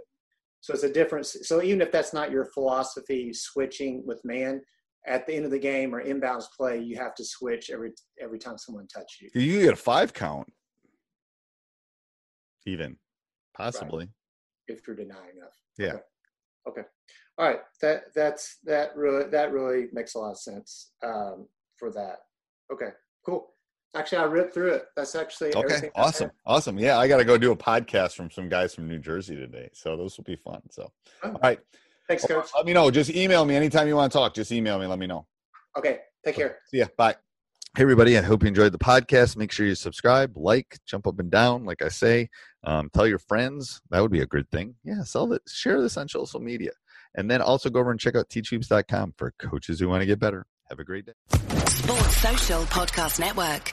so 0.65 0.73
it's 0.73 0.83
a 0.83 0.91
difference. 0.91 1.37
So 1.43 1.63
even 1.63 1.83
if 1.83 1.93
that's 1.93 2.15
not 2.15 2.31
your 2.31 2.47
philosophy 2.47 3.35
switching 3.35 4.03
with 4.07 4.25
man 4.25 4.63
at 5.07 5.27
the 5.27 5.35
end 5.35 5.45
of 5.45 5.51
the 5.51 5.59
game 5.59 5.95
or 5.95 6.03
inbounds 6.03 6.47
play 6.57 6.79
you 6.81 6.97
have 6.97 7.15
to 7.17 7.23
switch 7.23 7.69
every 7.69 7.93
every 8.19 8.39
time 8.39 8.57
someone 8.57 8.87
touch 8.87 9.19
you. 9.21 9.29
You 9.39 9.61
get 9.61 9.75
a 9.75 9.77
five 9.77 10.15
count, 10.15 10.51
even. 12.65 12.97
Possibly. 13.55 14.09
if 14.67 14.81
you're 14.87 14.97
denying 14.97 15.37
enough. 15.37 15.53
Yeah. 15.77 15.99
okay. 16.67 16.89
All 17.37 17.47
right. 17.47 17.61
That 17.83 18.05
that's 18.15 18.57
that 18.65 18.97
really 18.97 19.29
that 19.29 19.53
really 19.53 19.89
makes 19.93 20.15
a 20.15 20.19
lot 20.19 20.31
of 20.31 20.39
sense 20.39 20.93
um, 21.05 21.47
for 21.79 21.93
that. 21.93 22.21
Okay. 22.73 22.93
Cool 23.27 23.54
actually 23.95 24.19
i 24.19 24.25
ripped 24.25 24.55
through 24.55 24.73
it 24.73 24.85
that's 24.97 25.15
actually 25.15 25.55
Okay. 25.55 25.91
Awesome. 25.95 26.31
Awesome. 26.47 26.79
Yeah, 26.79 26.99
I 26.99 27.07
got 27.09 27.19
to 27.19 27.25
go 27.25 27.39
do 27.39 27.53
a 27.53 27.57
podcast 27.57 28.15
from 28.15 28.31
some 28.31 28.49
guys 28.49 28.75
from 28.75 28.89
New 28.89 28.99
Jersey 28.99 29.37
today, 29.37 29.71
so 29.73 29.97
those 29.97 30.17
will 30.17 30.25
be 30.25 30.37
fun. 30.37 30.61
So, 30.71 30.93
Oh. 31.23 31.29
all 31.31 31.41
right. 31.43 31.61
thanks 32.09 32.25
coach 32.27 32.49
Let 32.57 32.67
me 32.67 32.73
know. 32.73 32.91
Just 32.91 33.11
email 33.11 33.45
me 33.45 33.55
anytime 33.57 33.87
you 33.89 33.97
want 33.97 34.13
to 34.13 34.19
talk. 34.19 34.35
Just 34.35 34.51
email 34.53 34.79
me. 34.79 34.87
Let 34.87 34.99
me 34.99 35.07
know. 35.07 35.27
okay 35.79 36.01
take 36.25 36.37
care 36.37 36.59
See 36.71 36.79
ya. 36.79 36.87
Bye. 36.97 37.17
Hey, 37.77 37.83
everybody. 37.83 38.17
I 38.17 38.23
hope 38.23 38.43
you 38.43 38.49
enjoyed 38.49 38.73
the 38.73 38.79
podcast. 38.79 39.37
Make 39.37 39.51
sure 39.53 39.67
you 39.67 39.75
subscribe, 39.75 40.37
like, 40.37 40.79
jump 40.87 41.07
up 41.09 41.19
and 41.19 41.29
down, 41.31 41.65
like 41.65 41.83
I 41.83 41.89
say. 41.89 42.29
Um, 42.63 42.89
tell 42.95 43.07
your 43.07 43.19
friends. 43.19 43.81
That 43.91 44.01
would 44.01 44.13
be 44.13 44.21
a 44.21 44.27
good 44.27 44.49
thing. 44.51 44.77
Yeah, 44.85 45.03
sell 45.03 45.33
it. 45.33 45.43
Share 45.49 45.81
this 45.83 45.97
on 45.97 46.09
social 46.09 46.39
media. 46.41 46.71
And 47.17 47.29
then 47.31 47.43
also 47.43 47.71
go 47.71 47.81
over 47.81 47.91
and 47.91 47.99
check 47.99 48.15
out 48.17 48.29
teachhoops.com 48.29 49.15
for 49.19 49.33
coaches 49.39 49.81
who 49.81 49.89
want 49.89 50.03
to 50.03 50.07
get 50.07 50.19
better. 50.21 50.47
Have 50.71 50.79
a 50.79 50.85
great 50.85 51.07
day. 51.07 51.13
Sports 51.67 52.17
Social 52.17 52.63
Podcast 52.63 53.19
Network. 53.21 53.73